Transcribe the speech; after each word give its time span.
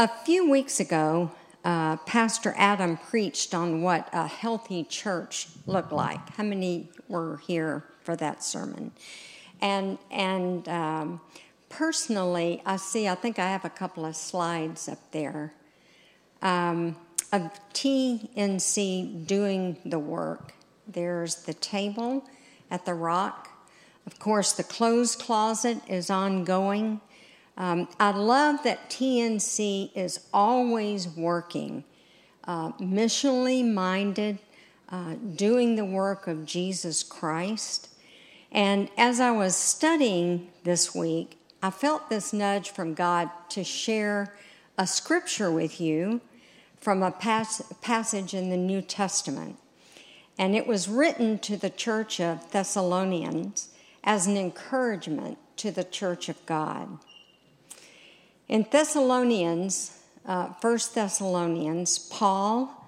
A 0.00 0.08
few 0.08 0.50
weeks 0.50 0.80
ago, 0.80 1.30
uh, 1.62 1.98
Pastor 1.98 2.54
Adam 2.56 2.96
preached 2.96 3.52
on 3.52 3.82
what 3.82 4.08
a 4.14 4.26
healthy 4.26 4.82
church 4.82 5.48
looked 5.66 5.92
like. 5.92 6.36
How 6.36 6.42
many 6.42 6.88
were 7.06 7.36
here 7.46 7.84
for 8.02 8.16
that 8.16 8.42
sermon? 8.42 8.92
And 9.60 9.98
and 10.10 10.66
um, 10.70 11.20
personally, 11.68 12.62
I 12.64 12.76
see. 12.76 13.08
I 13.08 13.14
think 13.14 13.38
I 13.38 13.48
have 13.48 13.66
a 13.66 13.68
couple 13.68 14.06
of 14.06 14.16
slides 14.16 14.88
up 14.88 15.00
there 15.10 15.52
um, 16.40 16.96
of 17.30 17.50
TNC 17.74 19.26
doing 19.26 19.76
the 19.84 19.98
work. 19.98 20.54
There's 20.88 21.42
the 21.42 21.52
table 21.52 22.24
at 22.70 22.86
the 22.86 22.94
Rock. 22.94 23.50
Of 24.06 24.18
course, 24.18 24.52
the 24.52 24.64
clothes 24.64 25.14
closet 25.14 25.82
is 25.86 26.08
ongoing. 26.08 27.02
Um, 27.56 27.88
I 27.98 28.10
love 28.12 28.62
that 28.64 28.90
TNC 28.90 29.90
is 29.94 30.20
always 30.32 31.08
working, 31.08 31.84
uh, 32.44 32.72
missionally 32.72 33.64
minded, 33.64 34.38
uh, 34.88 35.14
doing 35.36 35.76
the 35.76 35.84
work 35.84 36.26
of 36.26 36.46
Jesus 36.46 37.02
Christ. 37.02 37.88
And 38.50 38.88
as 38.96 39.20
I 39.20 39.30
was 39.30 39.54
studying 39.54 40.50
this 40.64 40.94
week, 40.94 41.38
I 41.62 41.70
felt 41.70 42.08
this 42.08 42.32
nudge 42.32 42.70
from 42.70 42.94
God 42.94 43.30
to 43.50 43.62
share 43.62 44.34
a 44.78 44.86
scripture 44.86 45.50
with 45.50 45.80
you 45.80 46.20
from 46.80 47.02
a 47.02 47.10
pas- 47.10 47.62
passage 47.82 48.32
in 48.32 48.48
the 48.48 48.56
New 48.56 48.80
Testament. 48.80 49.56
And 50.38 50.56
it 50.56 50.66
was 50.66 50.88
written 50.88 51.38
to 51.40 51.56
the 51.56 51.68
church 51.68 52.18
of 52.18 52.50
Thessalonians 52.50 53.68
as 54.02 54.26
an 54.26 54.38
encouragement 54.38 55.36
to 55.58 55.70
the 55.70 55.84
church 55.84 56.30
of 56.30 56.44
God. 56.46 56.98
In 58.50 58.66
Thessalonians, 58.68 59.96
uh, 60.26 60.48
1 60.60 60.78
Thessalonians, 60.92 62.00
Paul, 62.00 62.84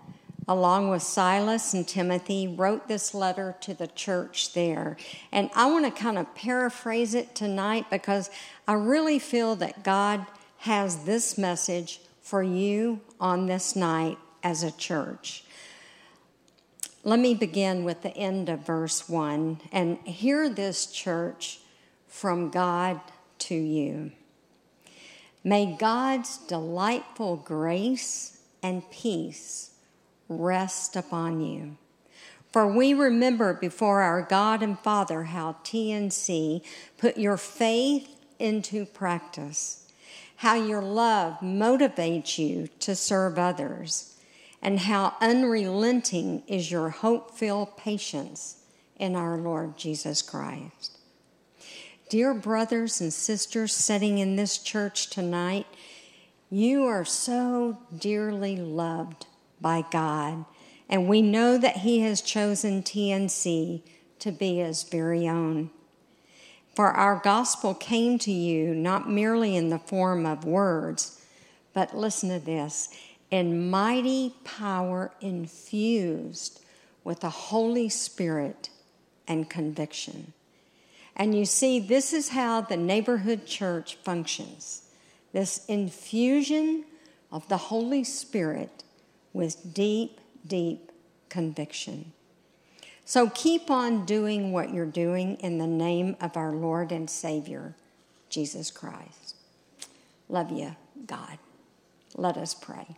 along 0.49 0.91
with 0.91 1.03
Silas 1.03 1.73
and 1.73 1.87
Timothy, 1.87 2.49
wrote 2.49 2.89
this 2.89 3.15
letter 3.15 3.55
to 3.61 3.73
the 3.73 3.87
church 3.87 4.55
there. 4.55 4.97
And 5.31 5.51
I 5.55 5.71
want 5.71 5.85
to 5.85 5.93
kind 5.93 6.19
of 6.19 6.35
paraphrase 6.35 7.15
it 7.15 7.37
tonight 7.37 7.87
because 7.91 8.29
I 8.67 8.73
really 8.73 9.21
feel 9.21 9.55
that 9.55 9.85
God 9.85 10.27
has 10.59 11.05
this 11.05 11.39
message 11.39 12.01
for 12.23 12.43
you 12.43 13.01
on 13.21 13.47
this 13.47 13.77
night 13.77 14.19
as 14.43 14.65
a 14.65 14.73
church. 14.73 15.45
Let 17.05 17.21
me 17.21 17.35
begin 17.35 17.85
with 17.85 18.03
the 18.03 18.17
end 18.17 18.49
of 18.49 18.67
verse 18.67 19.09
1 19.09 19.61
and 19.71 19.99
hear 19.99 20.49
this 20.49 20.87
church 20.87 21.61
from 22.09 22.51
God 22.51 23.01
to 23.39 23.55
you. 23.55 24.11
May 25.45 25.77
God's 25.77 26.39
delightful 26.39 27.37
grace 27.37 28.39
and 28.63 28.89
peace 28.91 29.73
rest 30.29 30.95
upon 30.95 31.41
you. 31.41 31.77
For 32.53 32.67
we 32.67 32.95
remember 32.95 33.55
before 33.55 34.03
our 34.03 34.23
God 34.23 34.63
and 34.63 34.79
Father 34.79 35.25
how 35.25 35.57
TNC 35.65 36.63
put 36.99 37.17
your 37.17 37.37
faith 37.37 38.09
into 38.39 38.85
practice, 38.85 39.91
how 40.37 40.55
your 40.55 40.83
love 40.83 41.39
motivates 41.41 42.39
you 42.39 42.69
to 42.81 42.95
serve 42.95 43.39
others, 43.39 44.17
and 44.61 44.81
how 44.81 45.15
unrelenting 45.21 46.43
is 46.47 46.71
your 46.71 46.91
hope 46.91 47.33
filled 47.33 47.77
patience 47.77 48.63
in 48.97 49.17
our 49.17 49.37
Lord 49.37 49.77
Jesus 49.77 50.23
Christ. 50.23 50.99
Dear 52.13 52.35
brothers 52.35 53.01
and 53.01 53.11
sisters 53.11 53.75
sitting 53.75 54.19
in 54.19 54.37
this 54.37 54.59
church 54.59 55.09
tonight, 55.09 55.65
you 56.51 56.85
are 56.85 57.07
so 57.07 57.79
dearly 57.99 58.55
loved 58.55 59.25
by 59.63 59.87
God, 59.91 60.45
and 60.91 61.09
we 61.09 61.23
know 61.23 61.57
that 61.57 61.79
He 61.79 62.01
has 62.01 62.21
chosen 62.21 62.83
TNC 62.83 63.81
to 64.19 64.31
be 64.31 64.59
His 64.59 64.83
very 64.83 65.27
own. 65.27 65.71
For 66.77 66.89
our 66.89 67.19
gospel 67.19 67.73
came 67.73 68.19
to 68.19 68.31
you 68.31 68.75
not 68.75 69.09
merely 69.09 69.57
in 69.57 69.71
the 69.71 69.79
form 69.79 70.27
of 70.27 70.45
words, 70.45 71.19
but 71.73 71.97
listen 71.97 72.29
to 72.29 72.39
this 72.39 72.91
in 73.31 73.71
mighty 73.71 74.35
power 74.45 75.15
infused 75.23 76.63
with 77.05 77.21
the 77.21 77.31
Holy 77.31 77.89
Spirit 77.89 78.69
and 79.27 79.49
conviction. 79.49 80.35
And 81.17 81.37
you 81.37 81.45
see, 81.45 81.79
this 81.79 82.13
is 82.13 82.31
how 82.31 82.63
the 82.63 82.77
neighborhood 82.77 83.47
church 83.47 83.97
functions 83.97 84.83
this 85.33 85.65
infusion 85.65 86.85
of 87.31 87.49
the 87.49 87.57
Holy 87.57 88.05
Spirit 88.05 88.85
with 89.33 89.73
deep, 89.73 90.21
deep 90.47 90.93
conviction. 91.31 92.13
So 93.07 93.31
keep 93.31 93.71
on 93.71 94.05
doing 94.05 94.53
what 94.53 94.73
you're 94.73 94.85
doing 94.85 95.37
in 95.37 95.57
the 95.59 95.67
name 95.67 96.17
of 96.21 96.37
our 96.37 96.53
Lord 96.53 96.93
and 96.93 97.09
Savior, 97.09 97.75
Jesus 98.29 98.71
Christ. 98.71 99.37
Love 100.29 100.53
you, 100.53 100.77
God. 101.07 101.39
Let 102.15 102.37
us 102.37 102.55
pray. 102.55 102.97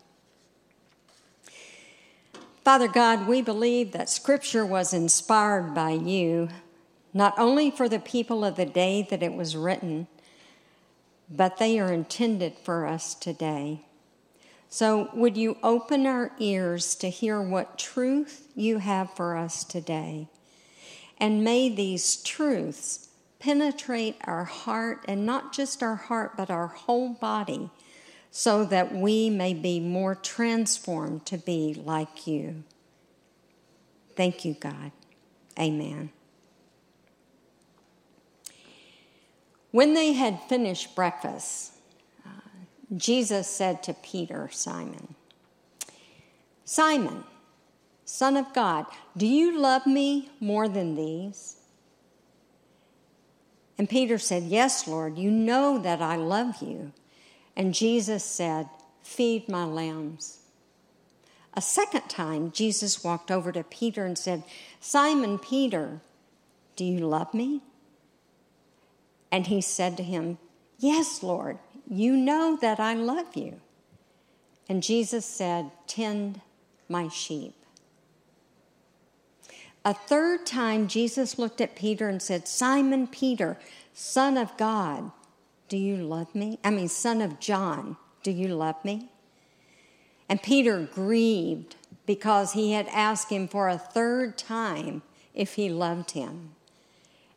Father 2.64 2.88
God, 2.88 3.28
we 3.28 3.42
believe 3.42 3.92
that 3.92 4.08
Scripture 4.08 4.66
was 4.66 4.92
inspired 4.92 5.74
by 5.74 5.90
you 5.90 6.48
not 7.14 7.38
only 7.38 7.70
for 7.70 7.88
the 7.88 8.00
people 8.00 8.44
of 8.44 8.56
the 8.56 8.66
day 8.66 9.06
that 9.08 9.22
it 9.22 9.32
was 9.32 9.56
written, 9.56 10.08
but 11.30 11.58
they 11.58 11.78
are 11.78 11.92
intended 11.92 12.58
for 12.58 12.86
us 12.86 13.14
today. 13.14 13.80
So, 14.68 15.08
would 15.14 15.36
you 15.36 15.56
open 15.62 16.04
our 16.04 16.32
ears 16.40 16.96
to 16.96 17.08
hear 17.08 17.40
what 17.40 17.78
truth 17.78 18.48
you 18.56 18.78
have 18.78 19.14
for 19.14 19.36
us 19.36 19.62
today? 19.62 20.26
And 21.18 21.44
may 21.44 21.68
these 21.68 22.16
truths 22.16 23.08
penetrate 23.38 24.16
our 24.24 24.44
heart, 24.44 25.04
and 25.06 25.24
not 25.24 25.52
just 25.52 25.82
our 25.82 25.94
heart, 25.94 26.36
but 26.36 26.50
our 26.50 26.66
whole 26.66 27.10
body, 27.10 27.70
so 28.32 28.64
that 28.64 28.92
we 28.92 29.30
may 29.30 29.54
be 29.54 29.78
more 29.78 30.16
transformed 30.16 31.24
to 31.26 31.38
be 31.38 31.74
like 31.74 32.26
you. 32.26 32.64
Thank 34.16 34.44
you, 34.44 34.54
God. 34.54 34.90
Amen. 35.56 36.10
When 39.74 39.94
they 39.94 40.12
had 40.12 40.40
finished 40.42 40.94
breakfast, 40.94 41.72
uh, 42.24 42.30
Jesus 42.96 43.48
said 43.48 43.82
to 43.82 43.92
Peter, 43.92 44.48
Simon, 44.52 45.16
Simon, 46.64 47.24
Son 48.04 48.36
of 48.36 48.54
God, 48.54 48.86
do 49.16 49.26
you 49.26 49.58
love 49.58 49.84
me 49.84 50.30
more 50.38 50.68
than 50.68 50.94
these? 50.94 51.56
And 53.76 53.90
Peter 53.90 54.16
said, 54.16 54.44
Yes, 54.44 54.86
Lord, 54.86 55.18
you 55.18 55.28
know 55.28 55.80
that 55.80 56.00
I 56.00 56.14
love 56.14 56.62
you. 56.62 56.92
And 57.56 57.74
Jesus 57.74 58.22
said, 58.22 58.68
Feed 59.02 59.48
my 59.48 59.64
lambs. 59.64 60.38
A 61.54 61.60
second 61.60 62.08
time, 62.08 62.52
Jesus 62.52 63.02
walked 63.02 63.32
over 63.32 63.50
to 63.50 63.64
Peter 63.64 64.04
and 64.04 64.16
said, 64.16 64.44
Simon 64.78 65.36
Peter, 65.36 66.00
do 66.76 66.84
you 66.84 67.00
love 67.00 67.34
me? 67.34 67.60
And 69.34 69.48
he 69.48 69.60
said 69.60 69.96
to 69.96 70.04
him, 70.04 70.38
Yes, 70.78 71.20
Lord, 71.20 71.58
you 71.90 72.16
know 72.16 72.56
that 72.60 72.78
I 72.78 72.94
love 72.94 73.34
you. 73.34 73.60
And 74.68 74.80
Jesus 74.80 75.26
said, 75.26 75.72
Tend 75.88 76.40
my 76.88 77.08
sheep. 77.08 77.56
A 79.84 79.92
third 79.92 80.46
time, 80.46 80.86
Jesus 80.86 81.36
looked 81.36 81.60
at 81.60 81.74
Peter 81.74 82.08
and 82.08 82.22
said, 82.22 82.46
Simon 82.46 83.08
Peter, 83.08 83.58
son 83.92 84.38
of 84.38 84.56
God, 84.56 85.10
do 85.68 85.76
you 85.78 85.96
love 85.96 86.32
me? 86.32 86.60
I 86.62 86.70
mean, 86.70 86.86
son 86.86 87.20
of 87.20 87.40
John, 87.40 87.96
do 88.22 88.30
you 88.30 88.46
love 88.54 88.84
me? 88.84 89.10
And 90.28 90.40
Peter 90.44 90.78
grieved 90.94 91.74
because 92.06 92.52
he 92.52 92.70
had 92.70 92.86
asked 92.86 93.30
him 93.30 93.48
for 93.48 93.68
a 93.68 93.78
third 93.78 94.38
time 94.38 95.02
if 95.34 95.54
he 95.54 95.70
loved 95.70 96.12
him. 96.12 96.50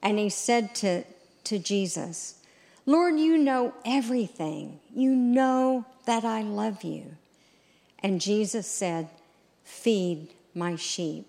And 0.03 0.19
he 0.19 0.29
said 0.29 0.75
to, 0.75 1.03
to 1.47 1.59
Jesus, 1.59 2.35
Lord, 2.85 3.19
you 3.19 3.37
know 3.37 3.73
everything. 3.85 4.79
You 4.93 5.15
know 5.15 5.85
that 6.05 6.23
I 6.23 6.41
love 6.41 6.83
you. 6.83 7.15
And 7.99 8.21
Jesus 8.21 8.67
said, 8.67 9.09
Feed 9.63 10.29
my 10.53 10.75
sheep. 10.75 11.25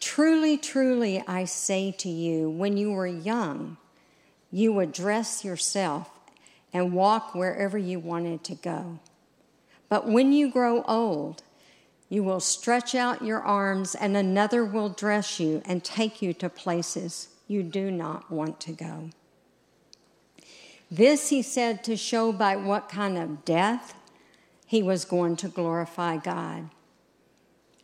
Truly, 0.00 0.56
truly, 0.56 1.22
I 1.26 1.44
say 1.44 1.92
to 1.98 2.08
you, 2.08 2.50
when 2.50 2.76
you 2.76 2.92
were 2.92 3.06
young, 3.06 3.76
you 4.50 4.72
would 4.72 4.92
dress 4.92 5.44
yourself 5.44 6.10
and 6.72 6.92
walk 6.92 7.34
wherever 7.34 7.78
you 7.78 7.98
wanted 7.98 8.44
to 8.44 8.54
go. 8.54 8.98
But 9.88 10.08
when 10.08 10.32
you 10.32 10.50
grow 10.50 10.82
old, 10.82 11.42
you 12.08 12.22
will 12.22 12.40
stretch 12.40 12.94
out 12.94 13.24
your 13.24 13.42
arms, 13.42 13.94
and 13.94 14.16
another 14.16 14.64
will 14.64 14.88
dress 14.88 15.38
you 15.38 15.62
and 15.64 15.84
take 15.84 16.22
you 16.22 16.32
to 16.34 16.48
places 16.48 17.28
you 17.48 17.62
do 17.62 17.90
not 17.90 18.30
want 18.30 18.60
to 18.60 18.72
go. 18.72 19.10
This 20.90 21.30
he 21.30 21.42
said 21.42 21.82
to 21.84 21.96
show 21.96 22.32
by 22.32 22.56
what 22.56 22.88
kind 22.88 23.18
of 23.18 23.44
death 23.44 23.94
he 24.66 24.82
was 24.82 25.04
going 25.04 25.36
to 25.36 25.48
glorify 25.48 26.18
God. 26.18 26.70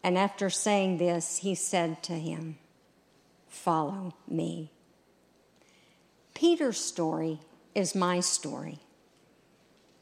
And 0.02 0.16
after 0.18 0.50
saying 0.50 0.98
this, 0.98 1.38
he 1.38 1.54
said 1.54 2.02
to 2.04 2.12
him, 2.12 2.58
Follow 3.48 4.14
me. 4.28 4.70
Peter's 6.34 6.78
story 6.78 7.40
is 7.74 7.94
my 7.94 8.20
story. 8.20 8.80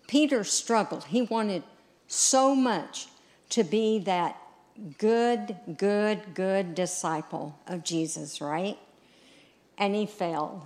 Peter 0.09 0.43
struggled. 0.43 1.05
He 1.05 1.23
wanted 1.23 1.63
so 2.07 2.55
much 2.55 3.09
to 3.51 3.63
be 3.63 3.99
that 4.01 4.37
good, 4.99 5.57
good, 5.77 6.35
good 6.35 6.75
disciple 6.75 7.59
of 7.67 7.85
Jesus, 7.85 8.41
right? 8.41 8.79
And 9.83 9.97
he 9.97 10.07
failed. 10.07 10.63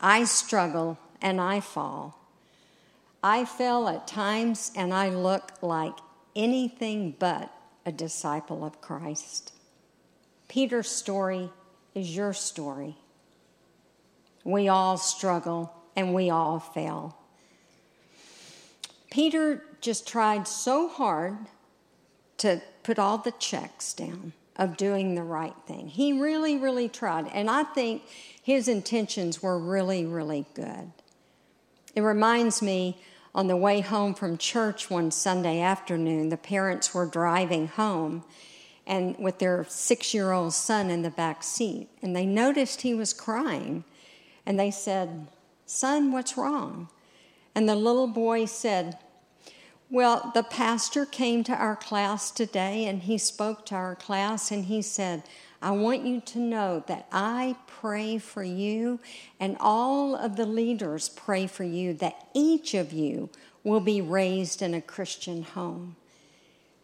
I 0.00 0.24
struggle 0.24 0.98
and 1.22 1.40
I 1.40 1.60
fall. 1.60 2.18
I 3.22 3.44
fell 3.44 3.88
at 3.88 4.08
times 4.08 4.72
and 4.74 4.92
I 4.92 5.10
look 5.10 5.52
like 5.62 5.94
anything 6.34 7.14
but 7.20 7.54
a 7.86 7.92
disciple 7.92 8.64
of 8.64 8.80
Christ. 8.80 9.52
Peter's 10.48 10.90
story 10.90 11.50
is 11.94 12.16
your 12.16 12.32
story. 12.32 12.96
We 14.42 14.66
all 14.66 14.96
struggle 14.96 15.72
and 15.94 16.12
we 16.12 16.28
all 16.28 16.58
fail. 16.58 17.16
Peter 19.08 19.62
just 19.80 20.08
tried 20.08 20.48
so 20.48 20.88
hard 20.88 21.38
to 22.38 22.60
put 22.82 22.98
all 22.98 23.18
the 23.18 23.34
checks 23.38 23.92
down 23.92 24.32
of 24.58 24.76
doing 24.76 25.14
the 25.14 25.22
right 25.22 25.54
thing. 25.66 25.88
He 25.88 26.20
really, 26.20 26.58
really 26.58 26.88
tried. 26.88 27.28
And 27.28 27.48
I 27.48 27.62
think 27.62 28.02
his 28.42 28.68
intentions 28.68 29.42
were 29.42 29.58
really, 29.58 30.04
really 30.04 30.46
good. 30.54 30.90
It 31.94 32.00
reminds 32.00 32.60
me 32.60 33.00
on 33.34 33.46
the 33.46 33.56
way 33.56 33.80
home 33.80 34.14
from 34.14 34.36
church 34.36 34.90
one 34.90 35.10
Sunday 35.10 35.60
afternoon, 35.60 36.28
the 36.28 36.36
parents 36.36 36.92
were 36.92 37.06
driving 37.06 37.68
home 37.68 38.24
and 38.88 39.16
with 39.18 39.38
their 39.38 39.66
six 39.68 40.14
year 40.14 40.32
old 40.32 40.54
son 40.54 40.90
in 40.90 41.02
the 41.02 41.10
back 41.10 41.42
seat, 41.42 41.88
and 42.02 42.16
they 42.16 42.24
noticed 42.24 42.80
he 42.80 42.94
was 42.94 43.12
crying. 43.12 43.84
And 44.46 44.58
they 44.58 44.70
said, 44.70 45.28
Son, 45.66 46.10
what's 46.10 46.38
wrong? 46.38 46.88
And 47.54 47.68
the 47.68 47.76
little 47.76 48.06
boy 48.06 48.46
said, 48.46 48.98
Well, 49.90 50.32
the 50.34 50.42
pastor 50.42 51.06
came 51.06 51.44
to 51.44 51.54
our 51.54 51.74
class 51.74 52.30
today 52.30 52.84
and 52.84 53.02
he 53.02 53.16
spoke 53.16 53.64
to 53.66 53.74
our 53.74 53.94
class 53.94 54.50
and 54.50 54.66
he 54.66 54.82
said, 54.82 55.22
I 55.62 55.70
want 55.70 56.04
you 56.04 56.20
to 56.20 56.38
know 56.38 56.84
that 56.88 57.08
I 57.10 57.56
pray 57.66 58.18
for 58.18 58.42
you 58.42 59.00
and 59.40 59.56
all 59.60 60.14
of 60.14 60.36
the 60.36 60.44
leaders 60.44 61.08
pray 61.08 61.46
for 61.46 61.64
you 61.64 61.94
that 61.94 62.28
each 62.34 62.74
of 62.74 62.92
you 62.92 63.30
will 63.64 63.80
be 63.80 64.02
raised 64.02 64.60
in 64.60 64.74
a 64.74 64.82
Christian 64.82 65.42
home. 65.42 65.96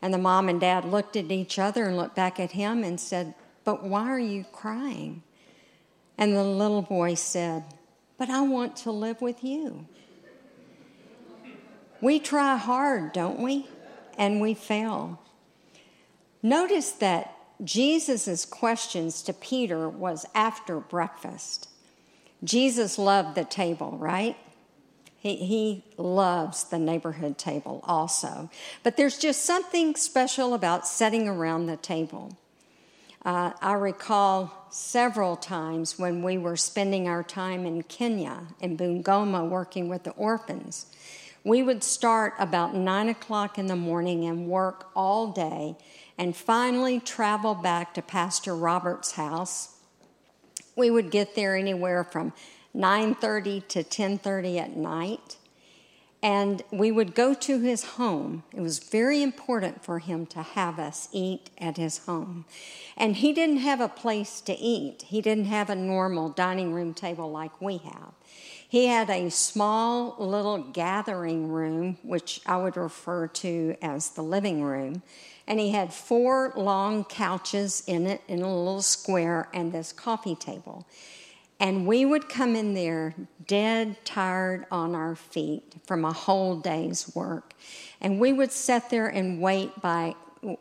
And 0.00 0.12
the 0.12 0.18
mom 0.18 0.48
and 0.48 0.58
dad 0.58 0.86
looked 0.86 1.14
at 1.14 1.30
each 1.30 1.58
other 1.58 1.84
and 1.84 1.98
looked 1.98 2.16
back 2.16 2.40
at 2.40 2.52
him 2.52 2.82
and 2.82 2.98
said, 2.98 3.34
But 3.64 3.84
why 3.84 4.08
are 4.08 4.18
you 4.18 4.44
crying? 4.50 5.22
And 6.16 6.34
the 6.34 6.42
little 6.42 6.82
boy 6.82 7.14
said, 7.14 7.64
But 8.16 8.30
I 8.30 8.40
want 8.40 8.76
to 8.78 8.90
live 8.90 9.20
with 9.20 9.44
you. 9.44 9.86
We 12.04 12.20
try 12.20 12.58
hard, 12.58 13.14
don't 13.14 13.40
we? 13.40 13.66
And 14.18 14.38
we 14.38 14.52
fail. 14.52 15.22
Notice 16.42 16.90
that 16.90 17.34
Jesus' 17.64 18.44
questions 18.44 19.22
to 19.22 19.32
Peter 19.32 19.88
was 19.88 20.26
after 20.34 20.80
breakfast. 20.80 21.66
Jesus 22.44 22.98
loved 22.98 23.36
the 23.36 23.44
table, 23.44 23.96
right? 23.96 24.36
He, 25.18 25.36
he 25.36 25.84
loves 25.96 26.64
the 26.64 26.78
neighborhood 26.78 27.38
table 27.38 27.80
also. 27.84 28.50
But 28.82 28.98
there's 28.98 29.16
just 29.16 29.42
something 29.42 29.96
special 29.96 30.52
about 30.52 30.86
sitting 30.86 31.26
around 31.26 31.64
the 31.64 31.78
table. 31.78 32.36
Uh, 33.24 33.52
I 33.62 33.72
recall 33.72 34.66
several 34.70 35.36
times 35.36 35.98
when 35.98 36.22
we 36.22 36.36
were 36.36 36.56
spending 36.56 37.08
our 37.08 37.22
time 37.22 37.64
in 37.64 37.82
Kenya, 37.84 38.48
in 38.60 38.76
Bungoma, 38.76 39.48
working 39.48 39.88
with 39.88 40.02
the 40.02 40.10
orphans. 40.10 40.84
We 41.44 41.62
would 41.62 41.84
start 41.84 42.32
about 42.38 42.74
nine 42.74 43.10
o'clock 43.10 43.58
in 43.58 43.66
the 43.66 43.76
morning 43.76 44.24
and 44.24 44.48
work 44.48 44.90
all 44.96 45.30
day 45.30 45.76
and 46.16 46.34
finally 46.34 46.98
travel 46.98 47.54
back 47.54 47.92
to 47.94 48.02
Pastor 48.02 48.56
Robert's 48.56 49.12
house. 49.12 49.76
We 50.74 50.90
would 50.90 51.10
get 51.10 51.34
there 51.34 51.54
anywhere 51.54 52.02
from 52.02 52.32
9:30 52.74 53.68
to 53.68 53.84
10:30 53.84 54.58
at 54.58 54.76
night. 54.76 55.36
And 56.24 56.62
we 56.70 56.90
would 56.90 57.14
go 57.14 57.34
to 57.34 57.60
his 57.60 57.84
home. 57.84 58.44
It 58.50 58.62
was 58.62 58.78
very 58.78 59.22
important 59.22 59.84
for 59.84 59.98
him 59.98 60.24
to 60.26 60.40
have 60.40 60.78
us 60.78 61.10
eat 61.12 61.50
at 61.58 61.76
his 61.76 61.98
home. 61.98 62.46
And 62.96 63.16
he 63.16 63.34
didn't 63.34 63.58
have 63.58 63.82
a 63.82 63.88
place 63.88 64.40
to 64.40 64.58
eat. 64.58 65.02
He 65.02 65.20
didn't 65.20 65.44
have 65.44 65.68
a 65.68 65.76
normal 65.76 66.30
dining 66.30 66.72
room 66.72 66.94
table 66.94 67.30
like 67.30 67.60
we 67.60 67.76
have. 67.76 68.14
He 68.66 68.86
had 68.86 69.10
a 69.10 69.30
small 69.30 70.16
little 70.18 70.58
gathering 70.58 71.48
room, 71.48 71.98
which 72.02 72.40
I 72.46 72.56
would 72.56 72.78
refer 72.78 73.26
to 73.28 73.76
as 73.82 74.08
the 74.08 74.22
living 74.22 74.62
room 74.62 75.02
and 75.46 75.60
he 75.60 75.70
had 75.70 75.92
four 75.92 76.52
long 76.56 77.04
couches 77.04 77.82
in 77.86 78.06
it 78.06 78.22
in 78.28 78.40
a 78.40 78.48
little 78.48 78.82
square 78.82 79.48
and 79.52 79.72
this 79.72 79.92
coffee 79.92 80.34
table. 80.34 80.86
And 81.60 81.86
we 81.86 82.04
would 82.04 82.28
come 82.28 82.56
in 82.56 82.74
there 82.74 83.14
dead 83.46 84.04
tired 84.04 84.66
on 84.70 84.94
our 84.94 85.14
feet 85.14 85.74
from 85.86 86.04
a 86.04 86.12
whole 86.12 86.56
day's 86.56 87.14
work. 87.14 87.54
And 88.00 88.20
we 88.20 88.32
would 88.32 88.52
sit 88.52 88.90
there 88.90 89.06
and 89.06 89.40
wait 89.40 89.80
by 89.80 90.14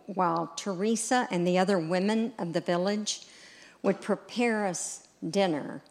while 0.05 0.53
Teresa 0.55 1.27
and 1.29 1.45
the 1.45 1.57
other 1.57 1.77
women 1.77 2.33
of 2.37 2.53
the 2.53 2.61
village 2.61 3.21
would 3.81 4.01
prepare 4.01 4.65
us 4.65 5.07
dinner. 5.27 5.81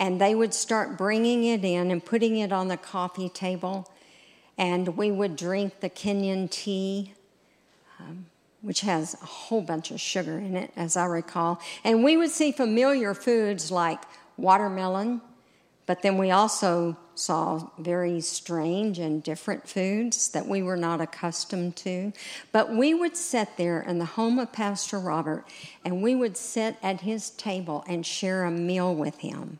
And 0.00 0.20
they 0.20 0.34
would 0.34 0.52
start 0.52 0.98
bringing 0.98 1.44
it 1.44 1.64
in 1.64 1.90
and 1.90 2.04
putting 2.04 2.36
it 2.36 2.52
on 2.52 2.68
the 2.68 2.76
coffee 2.76 3.28
table. 3.28 3.90
And 4.58 4.96
we 4.96 5.10
would 5.10 5.36
drink 5.36 5.80
the 5.80 5.90
Kenyan 5.90 6.50
tea 6.50 7.14
um, 8.00 8.26
which 8.64 8.80
has 8.80 9.12
a 9.12 9.26
whole 9.26 9.60
bunch 9.60 9.90
of 9.90 10.00
sugar 10.00 10.38
in 10.38 10.56
it, 10.56 10.72
as 10.74 10.96
I 10.96 11.04
recall. 11.04 11.60
And 11.84 12.02
we 12.02 12.16
would 12.16 12.30
see 12.30 12.50
familiar 12.50 13.12
foods 13.12 13.70
like 13.70 14.00
watermelon, 14.38 15.20
but 15.84 16.00
then 16.00 16.16
we 16.16 16.30
also 16.30 16.96
saw 17.14 17.68
very 17.78 18.22
strange 18.22 18.98
and 18.98 19.22
different 19.22 19.68
foods 19.68 20.30
that 20.30 20.48
we 20.48 20.62
were 20.62 20.78
not 20.78 21.02
accustomed 21.02 21.76
to. 21.76 22.14
But 22.52 22.74
we 22.74 22.94
would 22.94 23.18
sit 23.18 23.50
there 23.58 23.82
in 23.82 23.98
the 23.98 24.06
home 24.06 24.38
of 24.38 24.50
Pastor 24.50 24.98
Robert 24.98 25.44
and 25.84 26.02
we 26.02 26.14
would 26.14 26.38
sit 26.38 26.76
at 26.82 27.02
his 27.02 27.30
table 27.30 27.84
and 27.86 28.04
share 28.04 28.44
a 28.44 28.50
meal 28.50 28.94
with 28.94 29.18
him 29.18 29.58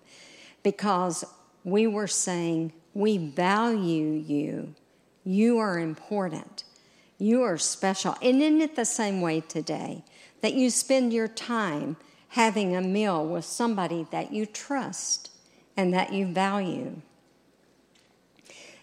because 0.62 1.24
we 1.62 1.86
were 1.86 2.08
saying, 2.08 2.72
We 2.94 3.18
value 3.18 4.12
you. 4.12 4.74
You 5.24 5.58
are 5.58 5.78
important. 5.78 6.63
You 7.24 7.42
are 7.44 7.56
special. 7.56 8.14
And 8.20 8.42
isn't 8.42 8.60
it 8.60 8.76
the 8.76 8.84
same 8.84 9.22
way 9.22 9.40
today 9.40 10.04
that 10.42 10.52
you 10.52 10.68
spend 10.68 11.10
your 11.10 11.26
time 11.26 11.96
having 12.28 12.76
a 12.76 12.82
meal 12.82 13.26
with 13.26 13.46
somebody 13.46 14.06
that 14.10 14.30
you 14.30 14.44
trust 14.44 15.30
and 15.74 15.94
that 15.94 16.12
you 16.12 16.26
value? 16.26 17.00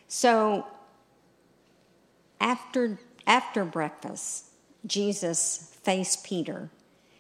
So 0.08 0.66
after, 2.40 3.00
after 3.28 3.64
breakfast, 3.64 4.46
Jesus 4.88 5.76
faced 5.84 6.24
Peter 6.24 6.72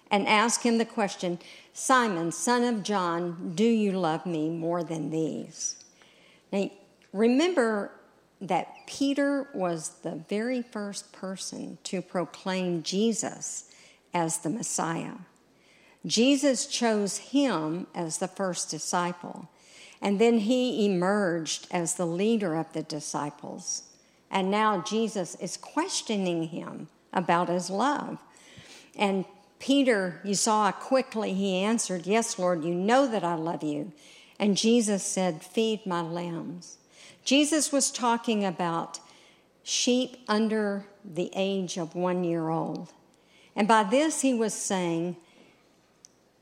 and 0.09 0.27
asked 0.27 0.63
him 0.63 0.79
the 0.79 0.85
question 0.85 1.37
Simon, 1.71 2.31
son 2.31 2.63
of 2.63 2.81
John, 2.81 3.51
do 3.53 3.63
you 3.63 3.91
love 3.91 4.25
me 4.25 4.49
more 4.49 4.83
than 4.83 5.11
these? 5.11 5.75
Now, 6.51 6.71
remember 7.13 7.91
that 8.41 8.73
Peter 8.87 9.47
was 9.53 9.89
the 10.01 10.23
very 10.27 10.63
first 10.63 11.13
person 11.13 11.77
to 11.83 12.01
proclaim 12.01 12.81
Jesus 12.81 13.71
as 14.13 14.39
the 14.39 14.49
Messiah. 14.49 15.13
Jesus 16.05 16.65
chose 16.65 17.17
him 17.17 17.85
as 17.93 18.17
the 18.17 18.27
first 18.27 18.71
disciple, 18.71 19.47
and 20.01 20.19
then 20.19 20.39
he 20.39 20.85
emerged 20.85 21.67
as 21.69 21.93
the 21.93 22.07
leader 22.07 22.55
of 22.55 22.73
the 22.73 22.81
disciples. 22.81 23.83
And 24.31 24.49
now 24.49 24.81
Jesus 24.81 25.35
is 25.35 25.57
questioning 25.57 26.45
him 26.47 26.87
about 27.13 27.49
his 27.49 27.69
love. 27.69 28.17
And 28.97 29.25
Peter, 29.59 30.19
you 30.23 30.33
saw 30.33 30.71
quickly 30.71 31.33
he 31.33 31.57
answered, 31.57 32.07
Yes, 32.07 32.39
Lord, 32.39 32.63
you 32.63 32.73
know 32.73 33.05
that 33.05 33.23
I 33.23 33.35
love 33.35 33.61
you. 33.61 33.91
And 34.39 34.57
Jesus 34.57 35.03
said, 35.03 35.43
Feed 35.43 35.85
my 35.85 36.01
lambs. 36.01 36.77
Jesus 37.23 37.71
was 37.71 37.91
talking 37.91 38.43
about 38.43 38.99
sheep 39.63 40.17
under 40.27 40.85
the 41.05 41.31
age 41.35 41.77
of 41.77 41.95
one 41.95 42.23
year 42.23 42.49
old. 42.49 42.91
And 43.55 43.67
by 43.67 43.83
this, 43.83 44.21
he 44.21 44.33
was 44.33 44.53
saying, 44.53 45.17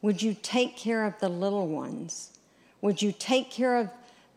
Would 0.01 0.21
you 0.21 0.35
take 0.41 0.77
care 0.77 1.05
of 1.05 1.19
the 1.19 1.29
little 1.29 1.67
ones? 1.67 2.37
Would 2.81 3.01
you 3.01 3.11
take 3.11 3.51
care 3.51 3.75
of 3.77 3.89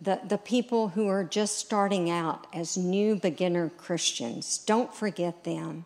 the, 0.03 0.21
the 0.27 0.39
people 0.39 0.89
who 0.89 1.07
are 1.07 1.23
just 1.23 1.59
starting 1.59 2.11
out 2.11 2.49
as 2.53 2.77
new 2.77 3.15
beginner 3.15 3.69
Christians. 3.69 4.59
Don't 4.59 4.93
forget 4.93 5.45
them. 5.45 5.85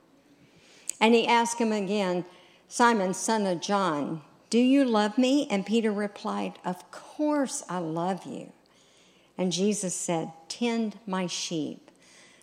And 0.99 1.15
he 1.15 1.27
asked 1.27 1.59
him 1.59 1.73
again, 1.73 2.25
Simon, 2.67 3.13
son 3.13 3.47
of 3.47 3.61
John, 3.61 4.23
do 4.49 4.59
you 4.59 4.85
love 4.85 5.19
me? 5.19 5.47
And 5.51 5.67
Peter 5.67 5.93
replied, 5.93 6.55
Of 6.65 6.91
course 6.91 7.63
I 7.69 7.79
love 7.79 8.25
you. 8.25 8.53
And 9.39 9.53
Jesus 9.53 9.95
said, 9.95 10.33
Tend 10.49 10.99
my 11.07 11.27
sheep. 11.27 11.91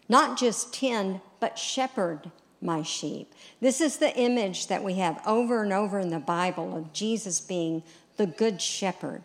Not 0.07 0.37
just 0.37 0.73
tend, 0.73 1.21
but 1.39 1.57
shepherd 1.57 2.31
my 2.61 2.83
sheep. 2.83 3.33
This 3.59 3.81
is 3.81 3.97
the 3.97 4.15
image 4.15 4.67
that 4.67 4.83
we 4.83 4.95
have 4.95 5.21
over 5.25 5.63
and 5.63 5.73
over 5.73 5.99
in 5.99 6.09
the 6.09 6.19
Bible 6.19 6.77
of 6.77 6.93
Jesus 6.93 7.41
being 7.41 7.83
the 8.17 8.27
good 8.27 8.61
shepherd, 8.61 9.23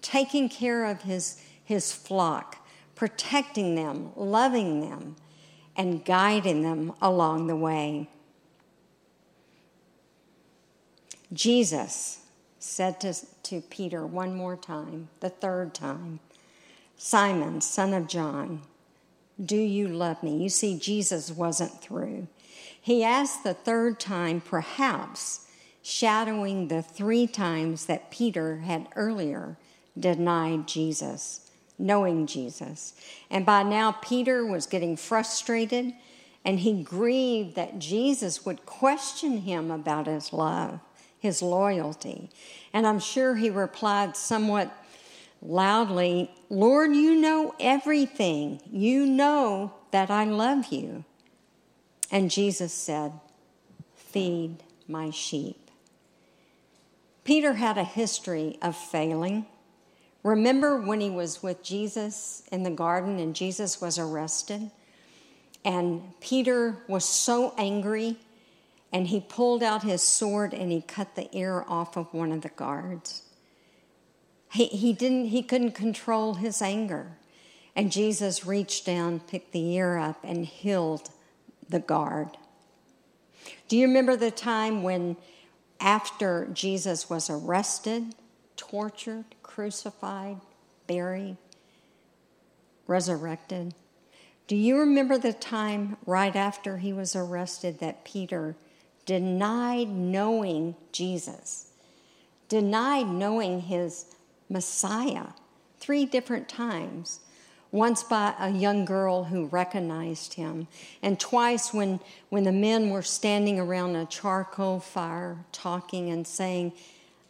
taking 0.00 0.48
care 0.48 0.84
of 0.84 1.02
his 1.02 1.42
his 1.68 1.92
flock, 1.92 2.66
protecting 2.94 3.74
them, 3.74 4.10
loving 4.16 4.80
them, 4.80 5.16
and 5.76 6.02
guiding 6.02 6.62
them 6.62 6.94
along 7.02 7.46
the 7.46 7.54
way. 7.54 8.08
Jesus 11.30 12.20
said 12.58 12.98
to, 13.02 13.14
to 13.42 13.60
Peter 13.60 14.06
one 14.06 14.34
more 14.34 14.56
time, 14.56 15.10
the 15.20 15.28
third 15.28 15.74
time, 15.74 16.20
Simon, 16.98 17.60
son 17.60 17.94
of 17.94 18.08
John, 18.08 18.62
do 19.42 19.56
you 19.56 19.88
love 19.88 20.22
me? 20.22 20.42
You 20.42 20.48
see, 20.48 20.78
Jesus 20.78 21.30
wasn't 21.30 21.80
through. 21.80 22.26
He 22.80 23.04
asked 23.04 23.44
the 23.44 23.54
third 23.54 24.00
time, 24.00 24.40
perhaps 24.40 25.46
shadowing 25.80 26.68
the 26.68 26.82
three 26.82 27.26
times 27.26 27.86
that 27.86 28.10
Peter 28.10 28.58
had 28.58 28.88
earlier 28.96 29.56
denied 29.98 30.66
Jesus 30.66 31.48
knowing 31.78 32.26
Jesus. 32.26 32.94
And 33.30 33.46
by 33.46 33.62
now, 33.62 33.92
Peter 33.92 34.44
was 34.44 34.66
getting 34.66 34.96
frustrated 34.96 35.94
and 36.44 36.60
he 36.60 36.82
grieved 36.82 37.54
that 37.56 37.78
Jesus 37.78 38.44
would 38.44 38.66
question 38.66 39.38
him 39.38 39.70
about 39.70 40.06
his 40.06 40.32
love, 40.32 40.80
his 41.18 41.42
loyalty. 41.42 42.30
And 42.72 42.86
I'm 42.86 42.98
sure 42.98 43.36
he 43.36 43.50
replied 43.50 44.16
somewhat 44.16 44.72
loudly, 45.42 46.30
Lord, 46.48 46.94
you 46.94 47.14
know 47.14 47.54
everything. 47.60 48.60
You 48.70 49.06
know 49.06 49.72
that 49.90 50.10
I 50.10 50.24
love 50.24 50.72
you. 50.72 51.04
And 52.10 52.30
Jesus 52.30 52.72
said, 52.72 53.12
Feed 53.94 54.62
my 54.86 55.10
sheep. 55.10 55.70
Peter 57.24 57.54
had 57.54 57.76
a 57.76 57.84
history 57.84 58.58
of 58.62 58.74
failing. 58.74 59.46
Remember 60.22 60.80
when 60.80 61.00
he 61.00 61.10
was 61.10 61.42
with 61.42 61.62
Jesus 61.62 62.42
in 62.50 62.62
the 62.62 62.70
garden 62.70 63.18
and 63.18 63.36
Jesus 63.36 63.80
was 63.80 63.98
arrested? 63.98 64.70
And 65.64 66.02
Peter 66.20 66.78
was 66.88 67.04
so 67.04 67.54
angry 67.58 68.16
and 68.92 69.08
he 69.08 69.20
pulled 69.20 69.62
out 69.62 69.82
his 69.82 70.02
sword 70.02 70.54
and 70.54 70.72
he 70.72 70.80
cut 70.80 71.14
the 71.14 71.28
ear 71.36 71.64
off 71.68 71.96
of 71.96 72.12
one 72.14 72.32
of 72.32 72.40
the 72.40 72.48
guards. 72.48 73.22
He, 74.50 74.66
he, 74.66 74.92
didn't, 74.92 75.26
he 75.26 75.42
couldn't 75.42 75.72
control 75.72 76.34
his 76.34 76.62
anger. 76.62 77.18
And 77.76 77.92
Jesus 77.92 78.46
reached 78.46 78.86
down, 78.86 79.20
picked 79.20 79.52
the 79.52 79.72
ear 79.72 79.98
up, 79.98 80.18
and 80.24 80.44
healed 80.44 81.10
the 81.68 81.80
guard. 81.80 82.36
Do 83.68 83.76
you 83.76 83.86
remember 83.86 84.16
the 84.16 84.30
time 84.30 84.82
when, 84.82 85.16
after 85.80 86.48
Jesus 86.52 87.08
was 87.08 87.30
arrested, 87.30 88.14
tortured, 88.56 89.24
crucified, 89.42 90.40
buried, 90.86 91.36
resurrected. 92.86 93.74
Do 94.48 94.56
you 94.56 94.78
remember 94.78 95.18
the 95.18 95.32
time 95.32 95.96
right 96.06 96.34
after 96.34 96.78
he 96.78 96.92
was 96.92 97.14
arrested 97.14 97.78
that 97.78 98.04
Peter 98.04 98.56
denied 99.06 99.88
knowing 99.88 100.74
Jesus, 100.90 101.70
denied 102.48 103.06
knowing 103.06 103.60
his 103.60 104.06
Messiah 104.48 105.28
three 105.78 106.04
different 106.04 106.48
times? 106.48 107.20
Once 107.70 108.02
by 108.02 108.34
a 108.40 108.50
young 108.50 108.86
girl 108.86 109.24
who 109.24 109.44
recognized 109.46 110.34
him, 110.34 110.66
and 111.02 111.20
twice 111.20 111.74
when, 111.74 112.00
when 112.30 112.44
the 112.44 112.52
men 112.52 112.88
were 112.88 113.02
standing 113.02 113.60
around 113.60 113.94
a 113.94 114.06
charcoal 114.06 114.80
fire 114.80 115.36
talking 115.52 116.08
and 116.08 116.26
saying, 116.26 116.72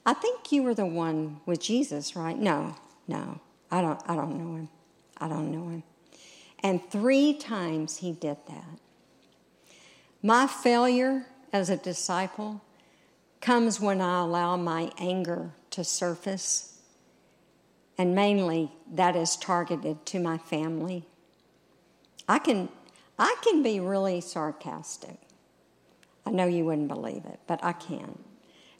I 0.06 0.14
think 0.14 0.52
you 0.52 0.62
were 0.62 0.74
the 0.74 0.86
one 0.86 1.40
with 1.44 1.60
Jesus, 1.60 2.14
right? 2.14 2.38
No, 2.38 2.76
no, 3.08 3.40
I 3.70 3.80
don't, 3.80 4.00
I 4.06 4.14
don't 4.14 4.38
know 4.38 4.56
him. 4.56 4.68
I 5.18 5.28
don't 5.28 5.50
know 5.50 5.68
him. 5.68 5.82
And 6.62 6.82
three 6.90 7.34
times 7.34 7.98
he 7.98 8.12
did 8.12 8.36
that. 8.48 8.78
My 10.22 10.46
failure 10.46 11.26
as 11.52 11.68
a 11.68 11.76
disciple 11.76 12.62
comes 13.40 13.80
when 13.80 14.00
I 14.00 14.20
allow 14.20 14.56
my 14.56 14.90
anger 14.98 15.50
to 15.70 15.84
surface, 15.84 16.77
and 17.98 18.14
mainly 18.14 18.70
that 18.92 19.16
is 19.16 19.36
targeted 19.36 20.06
to 20.06 20.20
my 20.20 20.38
family. 20.38 21.04
I 22.28 22.38
can, 22.38 22.68
I 23.18 23.34
can 23.42 23.62
be 23.62 23.80
really 23.80 24.20
sarcastic. 24.20 25.18
I 26.24 26.30
know 26.30 26.46
you 26.46 26.64
wouldn't 26.64 26.88
believe 26.88 27.24
it, 27.24 27.40
but 27.46 27.62
I 27.64 27.72
can. 27.72 28.18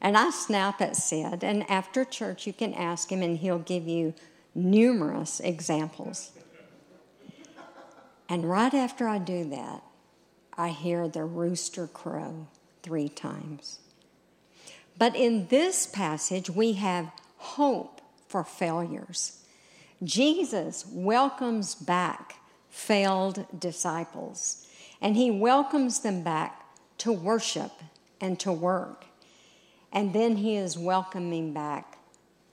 And 0.01 0.17
I 0.17 0.29
snap 0.29 0.79
at 0.81 0.95
Sid, 0.95 1.43
and 1.43 1.69
after 1.69 2.05
church, 2.05 2.47
you 2.47 2.53
can 2.53 2.73
ask 2.73 3.11
him, 3.11 3.21
and 3.21 3.37
he'll 3.37 3.59
give 3.59 3.85
you 3.85 4.13
numerous 4.55 5.41
examples. 5.41 6.31
And 8.29 8.49
right 8.49 8.73
after 8.73 9.09
I 9.09 9.17
do 9.17 9.49
that, 9.49 9.83
I 10.57 10.69
hear 10.69 11.07
the 11.07 11.25
rooster 11.25 11.87
crow 11.87 12.47
three 12.83 13.09
times. 13.09 13.79
But 14.97 15.15
in 15.15 15.47
this 15.47 15.85
passage, 15.87 16.49
we 16.49 16.73
have 16.73 17.11
hope 17.37 17.98
for 18.29 18.45
failures. 18.45 19.43
Jesus 20.01 20.85
welcomes 20.87 21.75
back 21.75 22.35
failed 22.69 23.45
disciples, 23.59 24.65
and 25.01 25.17
he 25.17 25.29
welcomes 25.29 25.99
them 25.99 26.23
back 26.23 26.63
to 26.99 27.11
worship 27.11 27.73
and 28.21 28.39
to 28.39 28.53
work. 28.53 29.05
And 29.91 30.13
then 30.13 30.37
he 30.37 30.55
is 30.55 30.77
welcoming 30.77 31.51
back 31.51 31.97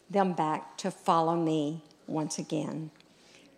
them 0.09 0.33
back 0.33 0.77
to 0.79 0.91
follow 0.91 1.35
me 1.35 1.83
once 2.07 2.39
again. 2.39 2.91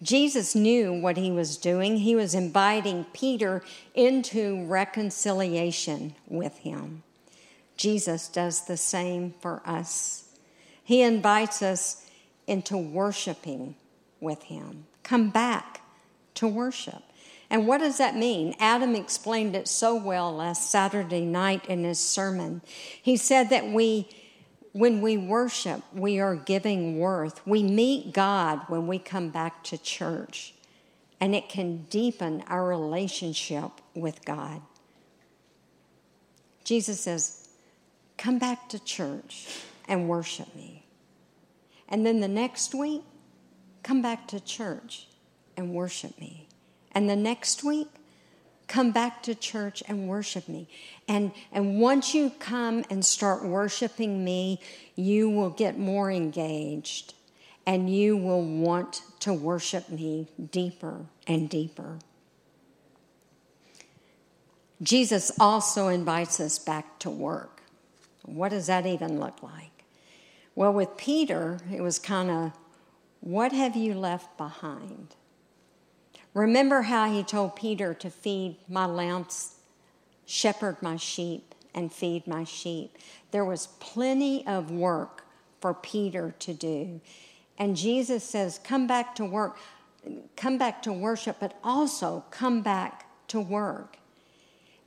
Jesus 0.03 0.55
knew 0.55 0.93
what 0.93 1.17
he 1.17 1.31
was 1.31 1.57
doing. 1.57 1.99
He 1.99 2.15
was 2.15 2.35
inviting 2.35 3.05
Peter 3.13 3.63
into 3.95 4.65
reconciliation 4.67 6.15
with 6.27 6.57
him. 6.59 7.03
Jesus 7.77 8.29
does 8.29 8.67
the 8.67 8.77
same 8.77 9.35
for 9.41 9.61
us. 9.67 10.25
He 10.83 11.03
invites 11.03 11.63
us 11.63 12.08
into 12.49 12.76
worshiping 12.76 13.76
with 14.21 14.43
him. 14.45 14.87
Come 15.02 15.31
back 15.31 15.83
to 16.35 16.49
worship. 16.49 17.02
And 17.50 17.67
what 17.67 17.78
does 17.78 17.99
that 17.99 18.14
mean? 18.14 18.55
Adam 18.59 18.95
explained 18.95 19.57
it 19.57 19.69
so 19.69 19.95
well 19.95 20.35
last 20.35 20.71
Saturday 20.71 21.25
night 21.25 21.64
in 21.67 21.85
his 21.85 21.99
sermon. 21.99 22.61
He 23.02 23.17
said 23.17 23.50
that 23.50 23.67
we, 23.69 24.09
when 24.73 25.00
we 25.00 25.17
worship, 25.17 25.83
we 25.95 26.21
are 26.21 26.37
giving 26.37 26.99
worth. 26.99 27.47
We 27.47 27.62
meet 27.62 28.12
God 28.12 28.61
when 28.69 28.87
we 28.87 28.99
come 28.99 29.31
back 29.31 29.64
to 29.64 29.78
church, 29.78 30.55
and 31.21 31.35
it 31.35 31.49
can 31.49 31.87
deepen 31.88 32.45
our 32.49 32.67
relationship 32.67 33.71
with 33.95 34.25
God. 34.25 34.61
Jesus 36.64 37.00
says, 37.00 37.49
Come 38.19 38.38
back 38.38 38.69
to 38.71 38.85
church 38.85 39.49
and 39.88 40.09
worship 40.09 40.55
me. 40.55 40.85
And 41.88 42.04
then 42.04 42.21
the 42.21 42.28
next 42.28 42.75
week, 42.75 43.02
come 43.83 44.02
back 44.02 44.28
to 44.28 44.40
church 44.40 45.09
and 45.57 45.73
worship 45.73 46.18
me. 46.21 46.49
And 46.92 47.09
the 47.09 47.16
next 47.16 47.64
week, 47.64 47.88
come 48.66 48.92
back 48.92 49.23
to 49.23 49.35
church 49.35 49.83
and 49.88 50.09
worship 50.09 50.49
me. 50.49 50.68
And, 51.09 51.33
and 51.50 51.80
once 51.80 52.14
you 52.14 52.30
come 52.38 52.85
and 52.90 53.04
start 53.04 53.45
worshiping 53.45 54.25
me, 54.25 54.61
you 54.95 55.30
will 55.30 55.50
get 55.50 55.78
more 55.78 56.11
engaged 56.11 57.14
and 57.66 57.95
you 57.95 58.16
will 58.16 58.42
want 58.42 59.02
to 59.21 59.33
worship 59.33 59.88
me 59.88 60.28
deeper 60.50 61.07
and 61.26 61.50
deeper. 61.50 61.99
Jesus 64.80 65.33
also 65.40 65.88
invites 65.88 66.38
us 66.40 66.59
back 66.59 66.99
to 67.00 67.11
work. 67.11 67.62
What 68.25 68.50
does 68.50 68.68
that 68.68 68.87
even 68.87 69.18
look 69.18 69.42
like? 69.42 69.77
Well, 70.59 70.73
with 70.73 70.97
Peter, 70.97 71.61
it 71.73 71.81
was 71.81 72.00
kind 72.00 72.33
of, 72.33 72.50
what 73.21 73.53
have 73.53 73.77
you 73.77 73.95
left 73.95 74.37
behind? 74.37 75.15
Remember 76.35 76.83
how 76.83 77.09
he 77.09 77.23
told 77.23 77.55
Peter 77.55 77.95
to 77.95 78.11
feed 78.11 78.57
my 78.69 78.85
lambs, 78.85 79.55
shepherd 80.27 80.83
my 80.83 80.97
sheep, 80.97 81.55
and 81.73 81.93
feed 81.93 82.27
my 82.27 82.43
sheep. 82.43 82.99
There 83.31 83.45
was 83.45 83.69
plenty 83.79 84.45
of 84.49 84.73
work 84.73 85.23
for 85.61 85.75
Peter 85.75 86.35
to 86.41 86.53
do. 86.53 87.00
And 87.57 87.77
Jesus 87.77 88.25
says, 88.25 88.59
Come 88.65 88.88
back 88.88 89.15
to 89.15 89.25
work, 89.25 89.59
come 90.35 90.59
back 90.59 90.83
to 90.83 90.93
worship, 90.93 91.37
but 91.38 91.57
also 91.62 92.25
come 92.33 92.62
back 92.62 93.07
to 93.29 93.38
work. 93.38 93.99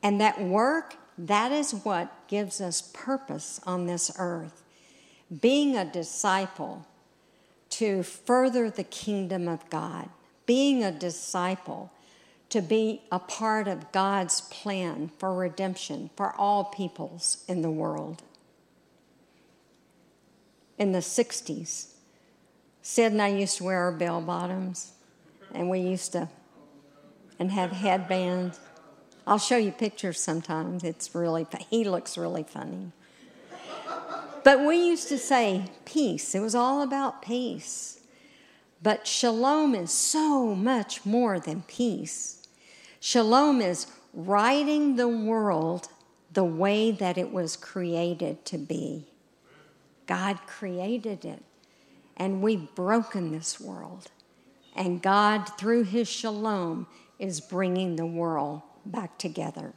And 0.03 0.19
that 0.19 0.41
work, 0.41 0.97
that 1.17 1.53
is 1.53 1.73
what 1.73 2.27
gives 2.27 2.59
us 2.59 2.81
purpose 2.93 3.61
on 3.65 3.85
this 3.85 4.11
earth. 4.19 4.60
Being 5.39 5.77
a 5.77 5.85
disciple 5.85 6.85
to 7.71 8.03
further 8.03 8.69
the 8.69 8.83
kingdom 8.83 9.47
of 9.47 9.69
God, 9.69 10.09
being 10.45 10.83
a 10.83 10.91
disciple 10.91 11.91
to 12.49 12.61
be 12.61 13.01
a 13.11 13.19
part 13.19 13.69
of 13.69 13.91
God's 13.93 14.41
plan 14.41 15.09
for 15.17 15.33
redemption 15.33 16.09
for 16.17 16.35
all 16.35 16.65
peoples 16.65 17.45
in 17.47 17.61
the 17.61 17.71
world. 17.71 18.23
In 20.77 20.91
the 20.91 20.99
60s, 20.99 21.93
Sid 22.81 23.11
and 23.13 23.21
I 23.21 23.29
used 23.29 23.57
to 23.57 23.63
wear 23.63 23.79
our 23.83 23.91
bell 23.91 24.19
bottoms, 24.19 24.91
and 25.53 25.69
we 25.69 25.79
used 25.79 26.11
to 26.11 26.27
and 27.39 27.51
have 27.51 27.71
headbands. 27.71 28.59
I'll 29.25 29.39
show 29.39 29.57
you 29.57 29.71
pictures 29.71 30.19
sometimes. 30.19 30.83
It's 30.83 31.15
really 31.15 31.47
he 31.69 31.83
looks 31.85 32.17
really 32.17 32.43
funny. 32.43 32.91
But 34.43 34.65
we 34.65 34.87
used 34.87 35.07
to 35.09 35.17
say 35.17 35.65
peace. 35.85 36.33
It 36.33 36.39
was 36.39 36.55
all 36.55 36.81
about 36.81 37.21
peace. 37.21 37.99
But 38.81 39.05
shalom 39.05 39.75
is 39.75 39.91
so 39.91 40.55
much 40.55 41.05
more 41.05 41.39
than 41.39 41.63
peace. 41.63 42.47
Shalom 42.99 43.61
is 43.61 43.87
righting 44.13 44.95
the 44.95 45.07
world 45.07 45.89
the 46.33 46.43
way 46.43 46.91
that 46.91 47.17
it 47.17 47.31
was 47.31 47.55
created 47.55 48.43
to 48.45 48.57
be. 48.57 49.07
God 50.07 50.39
created 50.47 51.23
it, 51.25 51.43
and 52.17 52.41
we've 52.41 52.73
broken 52.73 53.31
this 53.31 53.59
world. 53.59 54.09
And 54.75 55.01
God, 55.01 55.45
through 55.57 55.83
His 55.83 56.07
shalom, 56.07 56.87
is 57.19 57.39
bringing 57.39 57.95
the 57.95 58.05
world 58.05 58.61
back 58.85 59.17
together. 59.17 59.73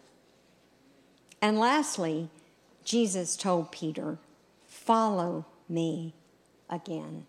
And 1.43 1.59
lastly, 1.59 2.31
Jesus 2.85 3.37
told 3.37 3.71
Peter, 3.71 4.19
Follow 4.85 5.47
me 5.69 6.15
again. 6.69 7.27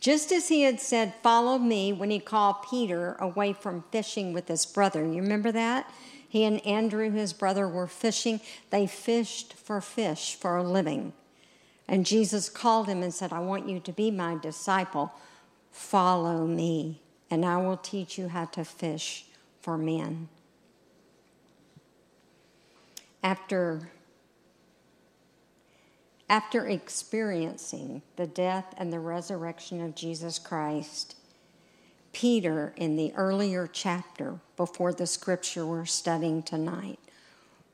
Just 0.00 0.30
as 0.32 0.48
he 0.48 0.62
had 0.62 0.80
said, 0.80 1.14
Follow 1.22 1.58
me, 1.58 1.92
when 1.92 2.10
he 2.10 2.18
called 2.18 2.56
Peter 2.70 3.14
away 3.14 3.52
from 3.52 3.84
fishing 3.90 4.32
with 4.32 4.48
his 4.48 4.66
brother. 4.66 5.00
You 5.04 5.22
remember 5.22 5.52
that? 5.52 5.90
He 6.28 6.44
and 6.44 6.64
Andrew, 6.66 7.10
his 7.10 7.32
brother, 7.32 7.68
were 7.68 7.86
fishing. 7.86 8.40
They 8.70 8.86
fished 8.86 9.54
for 9.54 9.80
fish 9.80 10.34
for 10.34 10.56
a 10.56 10.62
living. 10.62 11.12
And 11.88 12.04
Jesus 12.04 12.48
called 12.48 12.88
him 12.88 13.02
and 13.02 13.14
said, 13.14 13.32
I 13.32 13.38
want 13.40 13.68
you 13.68 13.80
to 13.80 13.92
be 13.92 14.10
my 14.10 14.36
disciple. 14.36 15.12
Follow 15.70 16.46
me, 16.46 17.00
and 17.30 17.44
I 17.44 17.58
will 17.58 17.76
teach 17.76 18.18
you 18.18 18.28
how 18.28 18.46
to 18.46 18.64
fish 18.64 19.26
for 19.60 19.78
men. 19.78 20.28
After, 23.22 23.90
after 26.28 26.66
experiencing 26.66 28.02
the 28.16 28.26
death 28.26 28.74
and 28.76 28.92
the 28.92 28.98
resurrection 28.98 29.82
of 29.82 29.94
Jesus 29.94 30.38
Christ, 30.38 31.16
Peter, 32.12 32.72
in 32.76 32.96
the 32.96 33.12
earlier 33.14 33.68
chapter 33.70 34.40
before 34.56 34.92
the 34.92 35.06
scripture 35.06 35.66
we're 35.66 35.84
studying 35.84 36.42
tonight, 36.42 36.98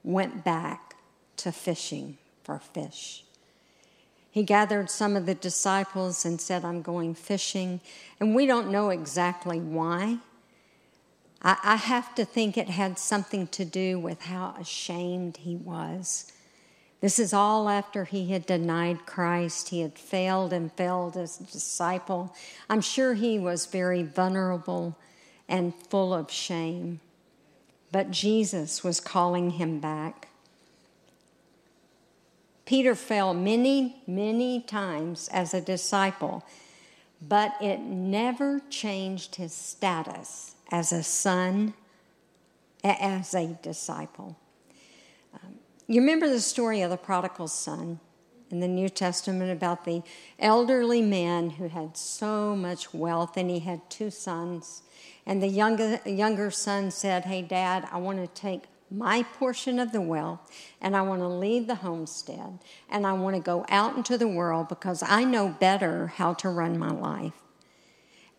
went 0.02 0.44
back 0.44 0.96
to 1.36 1.52
fishing 1.52 2.18
for 2.42 2.58
fish. 2.58 3.24
He 4.30 4.42
gathered 4.42 4.90
some 4.90 5.14
of 5.14 5.26
the 5.26 5.34
disciples 5.34 6.24
and 6.24 6.40
said, 6.40 6.64
I'm 6.64 6.82
going 6.82 7.14
fishing. 7.14 7.80
And 8.18 8.34
we 8.34 8.46
don't 8.46 8.70
know 8.70 8.88
exactly 8.88 9.60
why. 9.60 10.18
I, 11.44 11.76
have 11.76 12.14
to 12.14 12.24
think 12.24 12.56
it 12.56 12.70
had 12.70 12.98
something 12.98 13.48
to 13.48 13.64
do 13.64 13.98
with 13.98 14.22
how 14.22 14.54
ashamed 14.58 15.38
he 15.38 15.56
was. 15.56 16.32
This 17.02 17.18
is 17.18 17.34
all 17.34 17.68
after 17.68 18.04
he 18.04 18.28
had 18.28 18.46
denied 18.46 19.06
Christ. 19.06 19.70
He 19.70 19.80
had 19.80 19.98
failed 19.98 20.52
and 20.52 20.72
failed 20.72 21.16
as 21.16 21.40
a 21.40 21.42
disciple. 21.42 22.32
I'm 22.70 22.80
sure 22.80 23.14
he 23.14 23.40
was 23.40 23.66
very 23.66 24.04
vulnerable 24.04 24.96
and 25.48 25.74
full 25.74 26.14
of 26.14 26.30
shame. 26.30 27.00
But 27.90 28.12
Jesus 28.12 28.84
was 28.84 29.00
calling 29.00 29.50
him 29.50 29.80
back. 29.80 30.28
Peter 32.66 32.94
fell 32.94 33.34
many, 33.34 34.00
many 34.06 34.60
times 34.60 35.28
as 35.32 35.52
a 35.52 35.60
disciple, 35.60 36.44
but 37.20 37.52
it 37.60 37.80
never 37.80 38.60
changed 38.70 39.34
his 39.34 39.52
status 39.52 40.54
as 40.70 40.92
a 40.92 41.02
son, 41.02 41.74
as 42.84 43.34
a 43.34 43.58
disciple. 43.60 44.36
You 45.92 46.00
remember 46.00 46.26
the 46.26 46.40
story 46.40 46.80
of 46.80 46.88
the 46.88 46.96
prodigal 46.96 47.48
son 47.48 48.00
in 48.50 48.60
the 48.60 48.66
New 48.66 48.88
Testament 48.88 49.52
about 49.52 49.84
the 49.84 50.02
elderly 50.38 51.02
man 51.02 51.50
who 51.50 51.68
had 51.68 51.98
so 51.98 52.56
much 52.56 52.94
wealth 52.94 53.36
and 53.36 53.50
he 53.50 53.58
had 53.58 53.90
two 53.90 54.10
sons. 54.10 54.84
And 55.26 55.42
the 55.42 55.48
younger, 55.48 56.00
younger 56.06 56.50
son 56.50 56.90
said, 56.90 57.26
Hey, 57.26 57.42
dad, 57.42 57.86
I 57.92 57.98
want 57.98 58.16
to 58.20 58.40
take 58.40 58.62
my 58.90 59.22
portion 59.22 59.78
of 59.78 59.92
the 59.92 60.00
wealth 60.00 60.40
and 60.80 60.96
I 60.96 61.02
want 61.02 61.20
to 61.20 61.28
leave 61.28 61.66
the 61.66 61.74
homestead 61.74 62.60
and 62.88 63.06
I 63.06 63.12
want 63.12 63.36
to 63.36 63.42
go 63.42 63.66
out 63.68 63.94
into 63.94 64.16
the 64.16 64.26
world 64.26 64.70
because 64.70 65.02
I 65.02 65.24
know 65.24 65.50
better 65.50 66.06
how 66.06 66.32
to 66.32 66.48
run 66.48 66.78
my 66.78 66.90
life. 66.90 67.34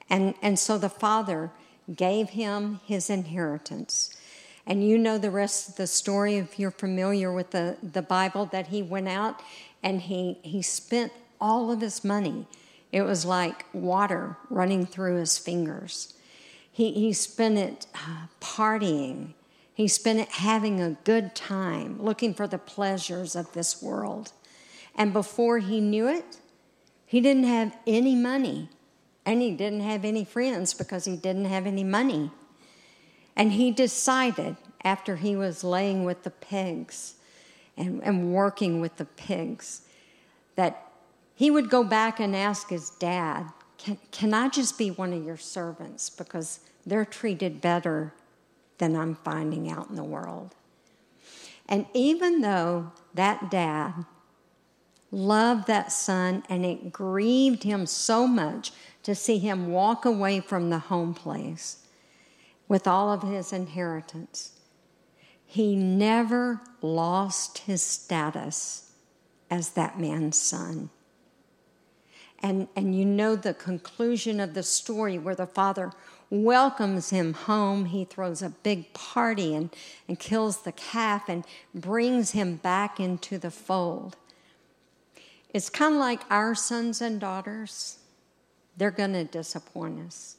And, 0.09 0.33
and 0.41 0.57
so 0.57 0.79
the 0.79 0.89
father 0.89 1.51
gave 1.95 2.29
him 2.29 2.79
his 2.83 3.11
inheritance. 3.11 4.17
And 4.65 4.88
you 4.88 4.97
know 4.97 5.17
the 5.17 5.32
rest 5.32 5.69
of 5.69 5.76
the 5.76 5.88
story 5.88 6.36
if 6.36 6.58
you're 6.58 6.71
familiar 6.71 7.32
with 7.32 7.52
the, 7.52 7.78
the 7.84 8.02
Bible 8.02 8.45
that 8.47 8.67
he 8.67 8.82
went 8.82 9.10
out 9.10 9.41
and 9.82 10.02
he, 10.02 10.39
he 10.41 10.62
spent 10.62 11.12
all 11.41 11.71
of 11.71 11.82
his 11.82 12.04
money. 12.04 12.47
It 12.91 13.02
was 13.02 13.26
like 13.26 13.65
water 13.73 14.38
running 14.49 14.86
through 14.86 15.17
his 15.17 15.38
fingers. 15.38 16.13
He, 16.71 16.91
he 16.93 17.13
spent 17.13 17.58
it 17.58 17.88
uh, 17.93 18.28
partying 18.39 19.34
he 19.73 19.88
spent 19.88 20.19
it 20.19 20.30
having 20.30 20.80
a 20.80 20.97
good 21.04 21.34
time, 21.34 22.02
looking 22.02 22.34
for 22.34 22.47
the 22.47 22.60
pleasures 22.60 23.36
of 23.36 23.52
this 23.54 23.82
world. 23.82 24.32
And 24.95 25.12
before 25.12 25.60
he 25.60 25.82
knew 25.82 26.08
it, 26.08 26.38
he 27.06 27.19
didn't 27.19 27.45
have 27.45 27.76
any 27.88 28.15
money. 28.15 28.69
And 29.26 29.41
he 29.41 29.52
didn't 29.52 29.82
have 29.82 30.06
any 30.06 30.26
friends 30.26 30.73
because 30.73 31.06
he 31.06 31.15
didn't 31.15 31.45
have 31.45 31.65
any 31.65 31.84
money. 31.84 32.30
And 33.36 33.54
he 33.54 33.72
decided, 33.72 34.58
after 34.84 35.15
he 35.15 35.36
was 35.36 35.63
laying 35.63 36.04
with 36.04 36.24
the 36.24 36.30
pigs 36.30 37.15
and, 37.78 38.04
and 38.04 38.34
working 38.34 38.82
with 38.82 38.98
the 38.98 39.06
pigs, 39.06 39.82
that 40.56 40.91
he 41.36 41.50
would 41.50 41.69
go 41.69 41.84
back 41.84 42.19
and 42.19 42.36
ask 42.36 42.69
his 42.69 42.91
dad, 42.91 43.48
can, 43.78 43.98
can 44.12 44.34
I 44.34 44.50
just 44.50 44.78
be 44.78 44.91
one 44.91 45.13
of 45.13 45.24
your 45.24 45.38
servants? 45.38 46.10
Because 46.10 46.60
they're 46.86 47.06
treated 47.06 47.62
better 47.62 48.13
than 48.78 48.96
I'm 48.96 49.15
finding 49.15 49.69
out 49.72 49.89
in 49.89 49.96
the 49.96 50.04
world. 50.04 50.54
And 51.67 51.86
even 51.93 52.41
though 52.41 52.91
that 53.13 53.50
dad 53.50 54.06
loved 55.12 55.67
that 55.67 55.91
son 55.91 56.43
and 56.50 56.65
it 56.65 56.91
grieved 56.91 57.63
him 57.63 57.86
so 57.86 58.28
much 58.28 58.72
to 59.04 59.15
see 59.15 59.38
him 59.38 59.72
walk 59.72 60.06
away 60.06 60.39
from 60.39 60.69
the 60.69 60.80
home 60.80 61.13
place 61.13 61.83
with 62.67 62.88
all 62.88 63.12
of 63.12 63.23
his 63.23 63.54
inheritance, 63.54 64.54
he 65.45 65.76
never 65.76 66.62
lost 66.82 67.60
his 67.60 67.84
status 67.84 68.91
as 69.52 69.71
that 69.71 69.99
man's 69.99 70.39
son. 70.39 70.89
And, 72.41 72.67
and 72.76 72.95
you 72.95 73.06
know 73.06 73.36
the 73.36 73.54
conclusion 73.54 74.39
of 74.39 74.54
the 74.54 74.63
story 74.63 75.17
where 75.17 75.36
the 75.36 75.45
father 75.45 75.91
welcomes 76.30 77.12
him 77.12 77.34
home. 77.34 77.86
He 77.86 78.04
throws 78.04 78.41
a 78.41 78.49
big 78.49 78.91
party 78.93 79.54
and, 79.54 79.69
and 80.08 80.19
kills 80.19 80.63
the 80.63 80.71
calf 80.71 81.30
and 81.30 81.45
brings 81.73 82.32
him 82.32 82.56
back 82.56 82.99
into 82.99 83.38
the 83.38 83.52
fold. 83.52 84.17
It's 85.54 85.69
kind 85.69 85.93
of 85.93 85.99
like 85.99 86.21
our 86.32 86.56
sons 86.56 86.99
and 86.99 87.19
daughters. 87.19 87.99
They're 88.76 88.91
going 88.91 89.13
to 89.13 89.23
disappoint 89.23 89.99
us, 90.06 90.38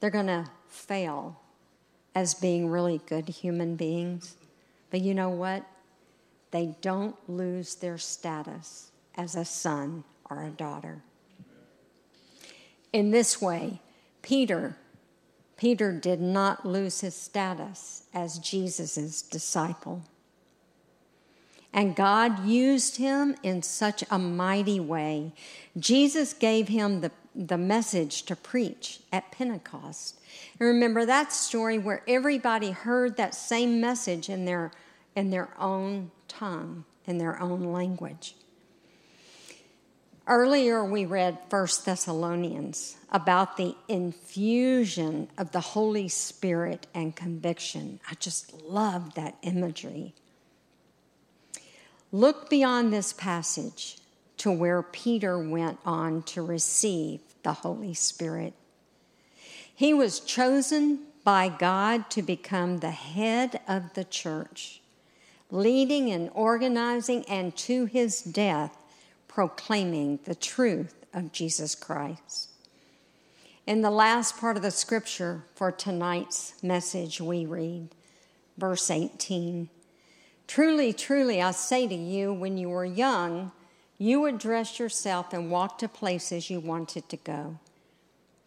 they're 0.00 0.10
going 0.10 0.26
to 0.26 0.46
fail 0.74 1.40
as 2.14 2.34
being 2.34 2.68
really 2.68 3.00
good 3.06 3.28
human 3.28 3.76
beings. 3.76 4.36
But 4.90 5.00
you 5.00 5.14
know 5.14 5.30
what? 5.30 5.64
They 6.50 6.76
don't 6.80 7.16
lose 7.28 7.74
their 7.76 7.98
status 7.98 8.90
as 9.16 9.34
a 9.34 9.44
son 9.44 10.04
or 10.30 10.44
a 10.44 10.50
daughter. 10.50 11.02
In 12.92 13.10
this 13.10 13.40
way, 13.40 13.80
Peter 14.22 14.76
Peter 15.56 15.92
did 15.92 16.20
not 16.20 16.66
lose 16.66 17.00
his 17.00 17.14
status 17.14 18.04
as 18.12 18.38
Jesus' 18.38 19.22
disciple. 19.22 20.02
And 21.72 21.96
God 21.96 22.44
used 22.44 22.98
him 22.98 23.34
in 23.42 23.62
such 23.62 24.04
a 24.10 24.18
mighty 24.18 24.78
way. 24.78 25.32
Jesus 25.76 26.32
gave 26.32 26.68
him 26.68 27.00
the 27.00 27.10
the 27.34 27.58
message 27.58 28.22
to 28.24 28.36
preach 28.36 29.00
at 29.12 29.32
Pentecost. 29.32 30.20
And 30.58 30.68
remember 30.68 31.04
that 31.04 31.32
story 31.32 31.78
where 31.78 32.02
everybody 32.06 32.70
heard 32.70 33.16
that 33.16 33.34
same 33.34 33.80
message 33.80 34.28
in 34.28 34.44
their, 34.44 34.70
in 35.16 35.30
their 35.30 35.48
own 35.58 36.10
tongue, 36.28 36.84
in 37.06 37.18
their 37.18 37.40
own 37.40 37.72
language. 37.72 38.36
Earlier, 40.26 40.82
we 40.82 41.04
read 41.04 41.36
1 41.50 41.68
Thessalonians 41.84 42.96
about 43.12 43.58
the 43.58 43.74
infusion 43.88 45.28
of 45.36 45.52
the 45.52 45.60
Holy 45.60 46.08
Spirit 46.08 46.86
and 46.94 47.14
conviction. 47.14 48.00
I 48.10 48.14
just 48.14 48.62
love 48.62 49.14
that 49.14 49.36
imagery. 49.42 50.14
Look 52.10 52.48
beyond 52.48 52.90
this 52.90 53.12
passage 53.12 53.98
to 54.38 54.50
where 54.50 54.82
Peter 54.82 55.38
went 55.38 55.78
on 55.84 56.22
to 56.22 56.42
receive 56.42 57.20
the 57.42 57.52
Holy 57.52 57.94
Spirit. 57.94 58.54
He 59.74 59.94
was 59.94 60.20
chosen 60.20 61.00
by 61.24 61.48
God 61.48 62.10
to 62.10 62.22
become 62.22 62.78
the 62.78 62.90
head 62.90 63.60
of 63.66 63.94
the 63.94 64.04
church, 64.04 64.80
leading 65.50 66.10
and 66.10 66.30
organizing, 66.34 67.24
and 67.28 67.56
to 67.56 67.86
his 67.86 68.22
death, 68.22 68.76
proclaiming 69.26 70.20
the 70.24 70.34
truth 70.34 71.04
of 71.12 71.32
Jesus 71.32 71.74
Christ. 71.74 72.50
In 73.66 73.80
the 73.80 73.90
last 73.90 74.38
part 74.38 74.56
of 74.56 74.62
the 74.62 74.70
scripture 74.70 75.44
for 75.54 75.72
tonight's 75.72 76.62
message, 76.62 77.20
we 77.20 77.46
read 77.46 77.88
verse 78.58 78.90
18 78.90 79.70
Truly, 80.46 80.92
truly, 80.92 81.40
I 81.40 81.52
say 81.52 81.86
to 81.86 81.94
you, 81.94 82.32
when 82.34 82.58
you 82.58 82.68
were 82.68 82.84
young, 82.84 83.50
you 83.98 84.20
would 84.20 84.38
dress 84.38 84.78
yourself 84.78 85.32
and 85.32 85.50
walk 85.50 85.78
to 85.78 85.88
places 85.88 86.50
you 86.50 86.60
wanted 86.60 87.08
to 87.08 87.16
go. 87.16 87.58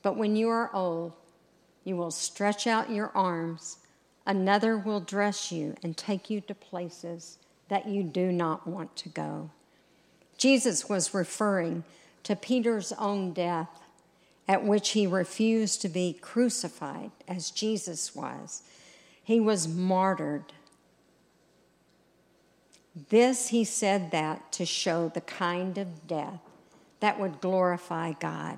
But 0.02 0.18
when 0.18 0.36
you 0.36 0.50
are 0.50 0.74
old, 0.74 1.14
you 1.84 1.96
will 1.96 2.12
stretch 2.12 2.68
out 2.68 2.90
your 2.90 3.12
arms, 3.16 3.78
another 4.26 4.78
will 4.78 5.00
dress 5.00 5.52
you 5.52 5.76
and 5.82 5.96
take 5.96 6.30
you 6.30 6.42
to 6.42 6.54
places 6.54 7.38
that 7.70 7.88
you 7.88 8.04
do 8.04 8.32
not 8.32 8.68
want 8.68 8.96
to 8.98 9.10
go. 9.10 9.50
Jesus 10.38 10.88
was 10.88 11.14
referring 11.14 11.84
to 12.24 12.36
Peter's 12.36 12.92
own 12.94 13.34
death, 13.34 13.70
at 14.48 14.64
which 14.64 14.90
he 14.90 15.08
refused 15.08 15.82
to 15.82 15.90
be 15.90 16.14
crucified 16.22 17.12
as 17.28 17.52
Jesus 17.52 18.16
was. 18.16 18.64
He 19.24 19.40
was 19.40 19.68
martyred. 19.68 20.54
This, 23.10 23.50
he 23.50 23.64
said 23.64 24.12
that 24.12 24.52
to 24.54 24.66
show 24.66 25.10
the 25.10 25.22
kind 25.22 25.78
of 25.78 26.08
death 26.08 26.40
that 27.00 27.20
would 27.20 27.42
glorify 27.42 28.14
God. 28.14 28.58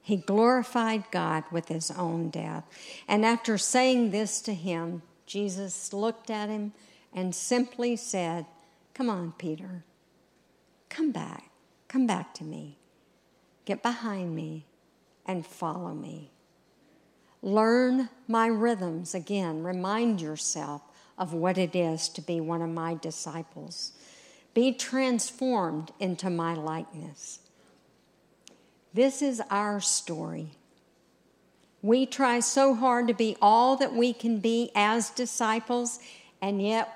He 0.00 0.16
glorified 0.16 1.04
God 1.10 1.44
with 1.50 1.68
his 1.68 1.90
own 1.90 2.30
death. 2.30 2.64
And 3.08 3.24
after 3.24 3.58
saying 3.58 4.10
this 4.10 4.40
to 4.42 4.54
him, 4.54 5.02
Jesus 5.26 5.92
looked 5.92 6.30
at 6.30 6.48
him 6.48 6.72
and 7.12 7.34
simply 7.34 7.96
said, 7.96 8.46
Come 8.94 9.10
on, 9.10 9.32
Peter. 9.38 9.84
Come 10.88 11.10
back. 11.10 11.50
Come 11.88 12.06
back 12.06 12.34
to 12.34 12.44
me. 12.44 12.78
Get 13.64 13.82
behind 13.82 14.34
me 14.34 14.66
and 15.26 15.46
follow 15.46 15.94
me. 15.94 16.30
Learn 17.42 18.08
my 18.28 18.46
rhythms 18.46 19.14
again. 19.14 19.62
Remind 19.62 20.20
yourself 20.20 20.82
of 21.18 21.32
what 21.32 21.58
it 21.58 21.74
is 21.74 22.08
to 22.10 22.20
be 22.20 22.40
one 22.40 22.62
of 22.62 22.70
my 22.70 22.94
disciples. 22.94 23.92
Be 24.52 24.72
transformed 24.72 25.92
into 25.98 26.30
my 26.30 26.54
likeness. 26.54 27.40
This 28.92 29.22
is 29.22 29.42
our 29.50 29.80
story. 29.80 30.52
We 31.82 32.06
try 32.06 32.40
so 32.40 32.74
hard 32.74 33.08
to 33.08 33.14
be 33.14 33.36
all 33.42 33.76
that 33.76 33.92
we 33.92 34.12
can 34.12 34.38
be 34.38 34.70
as 34.74 35.10
disciples, 35.10 35.98
and 36.40 36.62
yet 36.62 36.88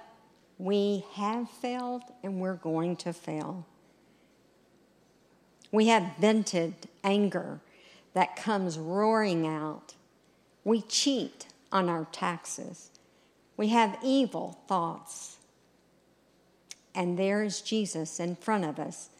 we 0.58 1.04
have 1.14 1.50
failed 1.50 2.02
and 2.22 2.40
we're 2.40 2.54
going 2.54 2.96
to 2.96 3.12
fail. 3.12 3.66
We 5.70 5.88
have 5.88 6.16
vented 6.18 6.74
anger 7.04 7.60
that 8.14 8.36
comes 8.36 8.78
roaring 8.78 9.46
out. 9.46 9.94
We 10.64 10.82
cheat 10.82 11.46
on 11.70 11.88
our 11.88 12.06
taxes. 12.10 12.90
We 13.58 13.68
have 13.68 13.98
evil 14.02 14.60
thoughts. 14.68 15.36
And 16.94 17.18
there 17.18 17.42
is 17.42 17.60
Jesus 17.60 18.18
in 18.18 18.36
front 18.36 18.64
of 18.64 18.78
us 18.78 19.10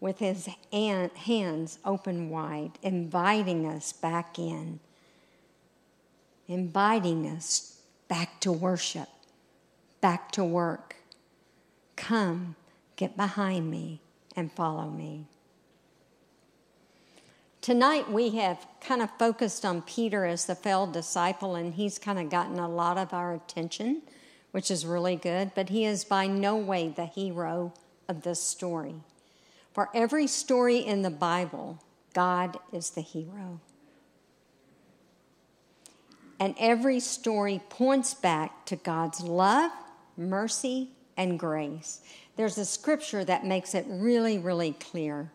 with 0.00 0.20
his 0.20 0.48
hands 0.72 1.78
open 1.84 2.30
wide, 2.30 2.78
inviting 2.82 3.66
us 3.66 3.92
back 3.92 4.38
in, 4.38 4.78
inviting 6.46 7.26
us 7.26 7.80
back 8.06 8.40
to 8.40 8.52
worship, 8.52 9.08
back 10.00 10.30
to 10.32 10.44
work. 10.44 10.96
Come, 11.96 12.54
get 12.94 13.16
behind 13.16 13.68
me, 13.70 14.00
and 14.36 14.52
follow 14.52 14.88
me. 14.88 15.26
Tonight 17.60 18.10
we 18.10 18.30
have 18.36 18.66
kind 18.80 19.02
of 19.02 19.10
focused 19.18 19.64
on 19.64 19.82
Peter 19.82 20.24
as 20.24 20.46
the 20.46 20.54
failed 20.54 20.92
disciple, 20.92 21.54
and 21.56 21.74
he's 21.74 21.98
kind 21.98 22.18
of 22.18 22.30
gotten 22.30 22.58
a 22.58 22.68
lot 22.68 22.96
of 22.96 23.12
our 23.12 23.34
attention, 23.34 24.02
which 24.52 24.70
is 24.70 24.86
really 24.86 25.16
good, 25.16 25.52
but 25.54 25.68
he 25.68 25.84
is 25.84 26.04
by 26.04 26.26
no 26.26 26.56
way 26.56 26.88
the 26.88 27.06
hero 27.06 27.74
of 28.08 28.22
this 28.22 28.42
story. 28.42 28.94
For 29.74 29.90
every 29.94 30.26
story 30.26 30.78
in 30.78 31.02
the 31.02 31.10
Bible, 31.10 31.82
God 32.14 32.58
is 32.72 32.90
the 32.90 33.00
hero. 33.00 33.60
And 36.40 36.54
every 36.58 37.00
story 37.00 37.60
points 37.68 38.14
back 38.14 38.64
to 38.66 38.76
God's 38.76 39.20
love, 39.20 39.72
mercy, 40.16 40.90
and 41.16 41.38
grace. 41.38 42.00
There's 42.36 42.58
a 42.58 42.64
scripture 42.64 43.24
that 43.24 43.44
makes 43.44 43.74
it 43.74 43.84
really, 43.88 44.38
really 44.38 44.72
clear. 44.72 45.32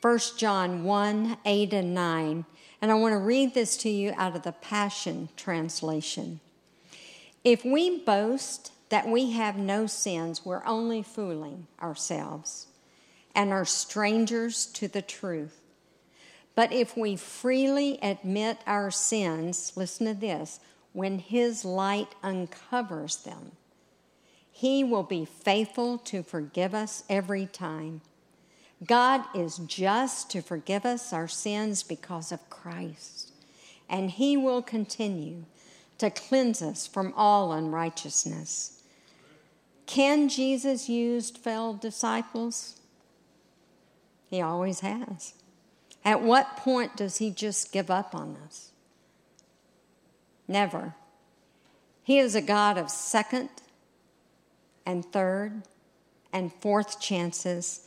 1 0.00 0.18
John 0.38 0.84
1 0.84 1.36
8 1.44 1.72
and 1.74 1.94
9. 1.94 2.44
And 2.80 2.90
I 2.90 2.94
want 2.94 3.12
to 3.12 3.18
read 3.18 3.52
this 3.52 3.76
to 3.78 3.90
you 3.90 4.14
out 4.16 4.34
of 4.34 4.42
the 4.42 4.52
Passion 4.52 5.28
Translation. 5.36 6.40
If 7.44 7.64
we 7.66 7.98
boast 7.98 8.72
that 8.88 9.06
we 9.06 9.32
have 9.32 9.56
no 9.58 9.86
sins, 9.86 10.44
we're 10.44 10.64
only 10.64 11.02
fooling 11.02 11.66
ourselves 11.82 12.68
and 13.34 13.52
are 13.52 13.66
strangers 13.66 14.64
to 14.66 14.88
the 14.88 15.02
truth. 15.02 15.60
But 16.54 16.72
if 16.72 16.96
we 16.96 17.16
freely 17.16 17.98
admit 18.02 18.58
our 18.66 18.90
sins, 18.90 19.72
listen 19.76 20.06
to 20.06 20.14
this, 20.14 20.60
when 20.94 21.18
His 21.18 21.62
light 21.62 22.14
uncovers 22.22 23.18
them, 23.18 23.52
He 24.50 24.82
will 24.82 25.02
be 25.02 25.26
faithful 25.26 25.98
to 25.98 26.22
forgive 26.22 26.74
us 26.74 27.04
every 27.08 27.44
time 27.44 28.00
God 28.86 29.24
is 29.34 29.58
just 29.58 30.30
to 30.30 30.40
forgive 30.40 30.86
us 30.86 31.12
our 31.12 31.28
sins 31.28 31.82
because 31.82 32.32
of 32.32 32.48
Christ, 32.48 33.32
and 33.88 34.10
He 34.10 34.36
will 34.36 34.62
continue 34.62 35.44
to 35.98 36.10
cleanse 36.10 36.62
us 36.62 36.86
from 36.86 37.12
all 37.16 37.52
unrighteousness. 37.52 38.82
Can 39.84 40.28
Jesus 40.28 40.88
use 40.88 41.30
failed 41.30 41.80
disciples? 41.80 42.80
He 44.28 44.40
always 44.40 44.80
has. 44.80 45.34
At 46.04 46.22
what 46.22 46.56
point 46.56 46.96
does 46.96 47.18
He 47.18 47.30
just 47.30 47.72
give 47.72 47.90
up 47.90 48.14
on 48.14 48.36
us? 48.46 48.70
Never. 50.48 50.94
He 52.02 52.18
is 52.18 52.34
a 52.34 52.40
God 52.40 52.78
of 52.78 52.90
second 52.90 53.50
and 54.86 55.04
third 55.04 55.62
and 56.32 56.52
fourth 56.52 57.00
chances. 57.00 57.86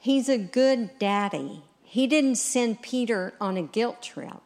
He's 0.00 0.28
a 0.28 0.38
good 0.38 0.98
daddy. 0.98 1.62
He 1.82 2.06
didn't 2.06 2.36
send 2.36 2.82
Peter 2.82 3.34
on 3.40 3.56
a 3.56 3.62
guilt 3.62 4.02
trip. 4.02 4.40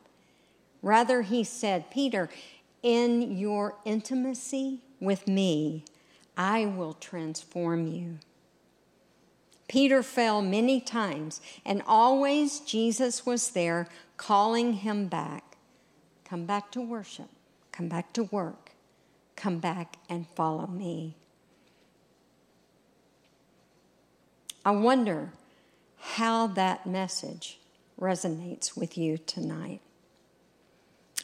Rather, 0.80 1.22
he 1.22 1.44
said, 1.44 1.90
Peter, 1.90 2.28
in 2.82 3.36
your 3.36 3.76
intimacy 3.84 4.80
with 5.00 5.28
me, 5.28 5.84
I 6.36 6.66
will 6.66 6.94
transform 6.94 7.86
you. 7.86 8.18
Peter 9.68 10.02
fell 10.02 10.42
many 10.42 10.80
times, 10.80 11.40
and 11.64 11.82
always 11.86 12.60
Jesus 12.60 13.24
was 13.24 13.50
there 13.50 13.88
calling 14.16 14.74
him 14.74 15.06
back. 15.06 15.56
Come 16.24 16.46
back 16.46 16.70
to 16.72 16.80
worship, 16.80 17.28
come 17.72 17.88
back 17.88 18.12
to 18.14 18.24
work, 18.24 18.72
come 19.36 19.58
back 19.58 19.96
and 20.08 20.26
follow 20.28 20.66
me. 20.66 21.16
I 24.64 24.70
wonder 24.72 25.32
how 26.04 26.48
that 26.48 26.84
message 26.84 27.60
resonates 27.98 28.76
with 28.76 28.98
you 28.98 29.16
tonight. 29.16 29.80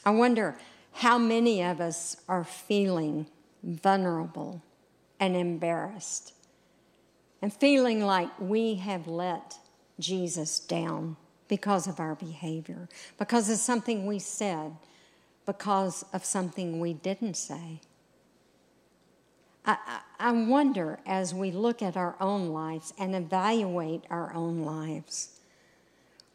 I 0.04 0.10
wonder 0.10 0.56
how 0.92 1.18
many 1.18 1.62
of 1.62 1.80
us 1.80 2.16
are 2.28 2.44
feeling 2.44 3.26
vulnerable 3.62 4.62
and 5.18 5.36
embarrassed 5.36 6.32
and 7.42 7.52
feeling 7.52 8.04
like 8.04 8.30
we 8.38 8.76
have 8.76 9.08
let 9.08 9.58
Jesus 9.98 10.60
down 10.60 11.16
because 11.48 11.88
of 11.88 11.98
our 11.98 12.14
behavior, 12.14 12.88
because 13.18 13.50
of 13.50 13.58
something 13.58 14.06
we 14.06 14.20
said, 14.20 14.76
because 15.44 16.04
of 16.12 16.24
something 16.24 16.78
we 16.78 16.92
didn't 16.92 17.36
say. 17.36 17.80
I, 19.68 20.00
I, 20.18 20.32
wonder 20.32 20.98
as 21.04 21.34
we 21.34 21.50
look 21.50 21.82
at 21.82 21.94
our 21.94 22.16
own 22.20 22.48
lives 22.48 22.94
and 22.98 23.14
evaluate 23.14 24.04
our 24.08 24.32
own 24.34 24.62
lives, 24.62 25.40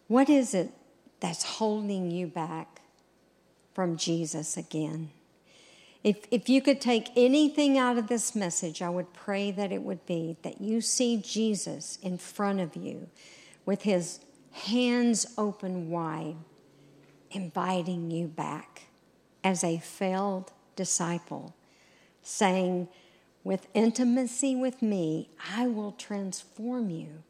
what 0.07 0.29
is 0.29 0.53
it 0.53 0.71
that's 1.19 1.43
holding 1.43 2.11
you 2.11 2.27
back 2.27 2.81
from 3.73 3.97
Jesus 3.97 4.55
again? 4.55 5.09
If, 6.03 6.27
if 6.29 6.47
you 6.47 6.61
could 6.61 6.79
take 6.79 7.09
anything 7.15 7.75
out 7.75 7.97
of 7.97 8.07
this 8.07 8.35
message, 8.35 8.83
I 8.83 8.89
would 8.89 9.13
pray 9.13 9.49
that 9.49 9.71
it 9.71 9.81
would 9.81 10.05
be 10.05 10.37
that 10.43 10.61
you 10.61 10.79
see 10.79 11.17
Jesus 11.17 11.97
in 12.03 12.19
front 12.19 12.59
of 12.59 12.75
you 12.75 13.09
with 13.65 13.81
his 13.81 14.19
hands 14.51 15.25
open 15.39 15.89
wide, 15.89 16.35
inviting 17.31 18.11
you 18.11 18.27
back 18.27 18.83
as 19.43 19.63
a 19.63 19.79
failed 19.79 20.51
disciple, 20.75 21.55
saying, 22.21 22.89
With 23.43 23.67
intimacy 23.73 24.55
with 24.55 24.81
me, 24.81 25.29
I 25.53 25.67
will 25.67 25.91
transform 25.91 26.89
you. 26.89 27.23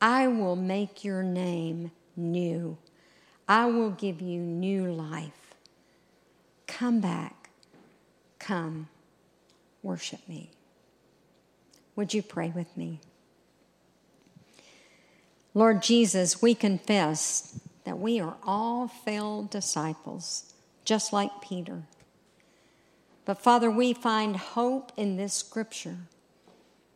I 0.00 0.26
will 0.26 0.56
make 0.56 1.04
your 1.04 1.22
name 1.22 1.92
new. 2.16 2.78
I 3.48 3.66
will 3.66 3.90
give 3.90 4.20
you 4.20 4.40
new 4.40 4.92
life. 4.92 5.54
Come 6.66 7.00
back 7.00 7.42
Come, 8.42 8.88
worship 9.84 10.28
me. 10.28 10.50
Would 11.94 12.12
you 12.12 12.22
pray 12.22 12.48
with 12.52 12.76
me? 12.76 12.98
Lord 15.54 15.80
Jesus, 15.80 16.42
we 16.42 16.56
confess 16.56 17.60
that 17.84 18.00
we 18.00 18.18
are 18.18 18.36
all 18.42 18.88
failed 18.88 19.48
disciples, 19.50 20.52
just 20.84 21.12
like 21.12 21.30
Peter. 21.40 21.84
But 23.24 23.38
Father, 23.38 23.70
we 23.70 23.92
find 23.92 24.36
hope 24.36 24.92
in 24.96 25.16
this 25.16 25.34
scripture, 25.34 25.98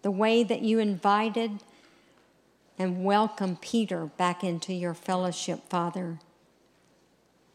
the 0.02 0.10
way 0.10 0.42
that 0.42 0.62
you 0.62 0.78
invited 0.78 1.60
and 2.78 3.04
welcomed 3.04 3.60
Peter 3.60 4.06
back 4.06 4.42
into 4.42 4.72
your 4.72 4.94
fellowship, 4.94 5.68
Father. 5.68 6.18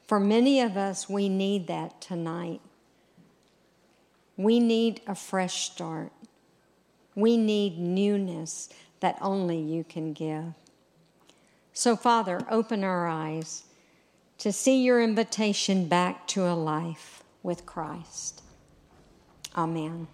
For 0.07 0.19
many 0.19 0.61
of 0.61 0.77
us, 0.77 1.09
we 1.09 1.29
need 1.29 1.67
that 1.67 2.01
tonight. 2.01 2.61
We 4.37 4.59
need 4.59 5.01
a 5.05 5.15
fresh 5.15 5.69
start. 5.71 6.11
We 7.15 7.37
need 7.37 7.77
newness 7.77 8.69
that 9.01 9.17
only 9.21 9.59
you 9.59 9.83
can 9.83 10.13
give. 10.13 10.53
So, 11.73 11.95
Father, 11.95 12.41
open 12.49 12.83
our 12.83 13.07
eyes 13.07 13.63
to 14.39 14.51
see 14.51 14.81
your 14.81 15.01
invitation 15.01 15.87
back 15.87 16.27
to 16.27 16.47
a 16.47 16.55
life 16.55 17.23
with 17.43 17.65
Christ. 17.65 18.41
Amen. 19.55 20.07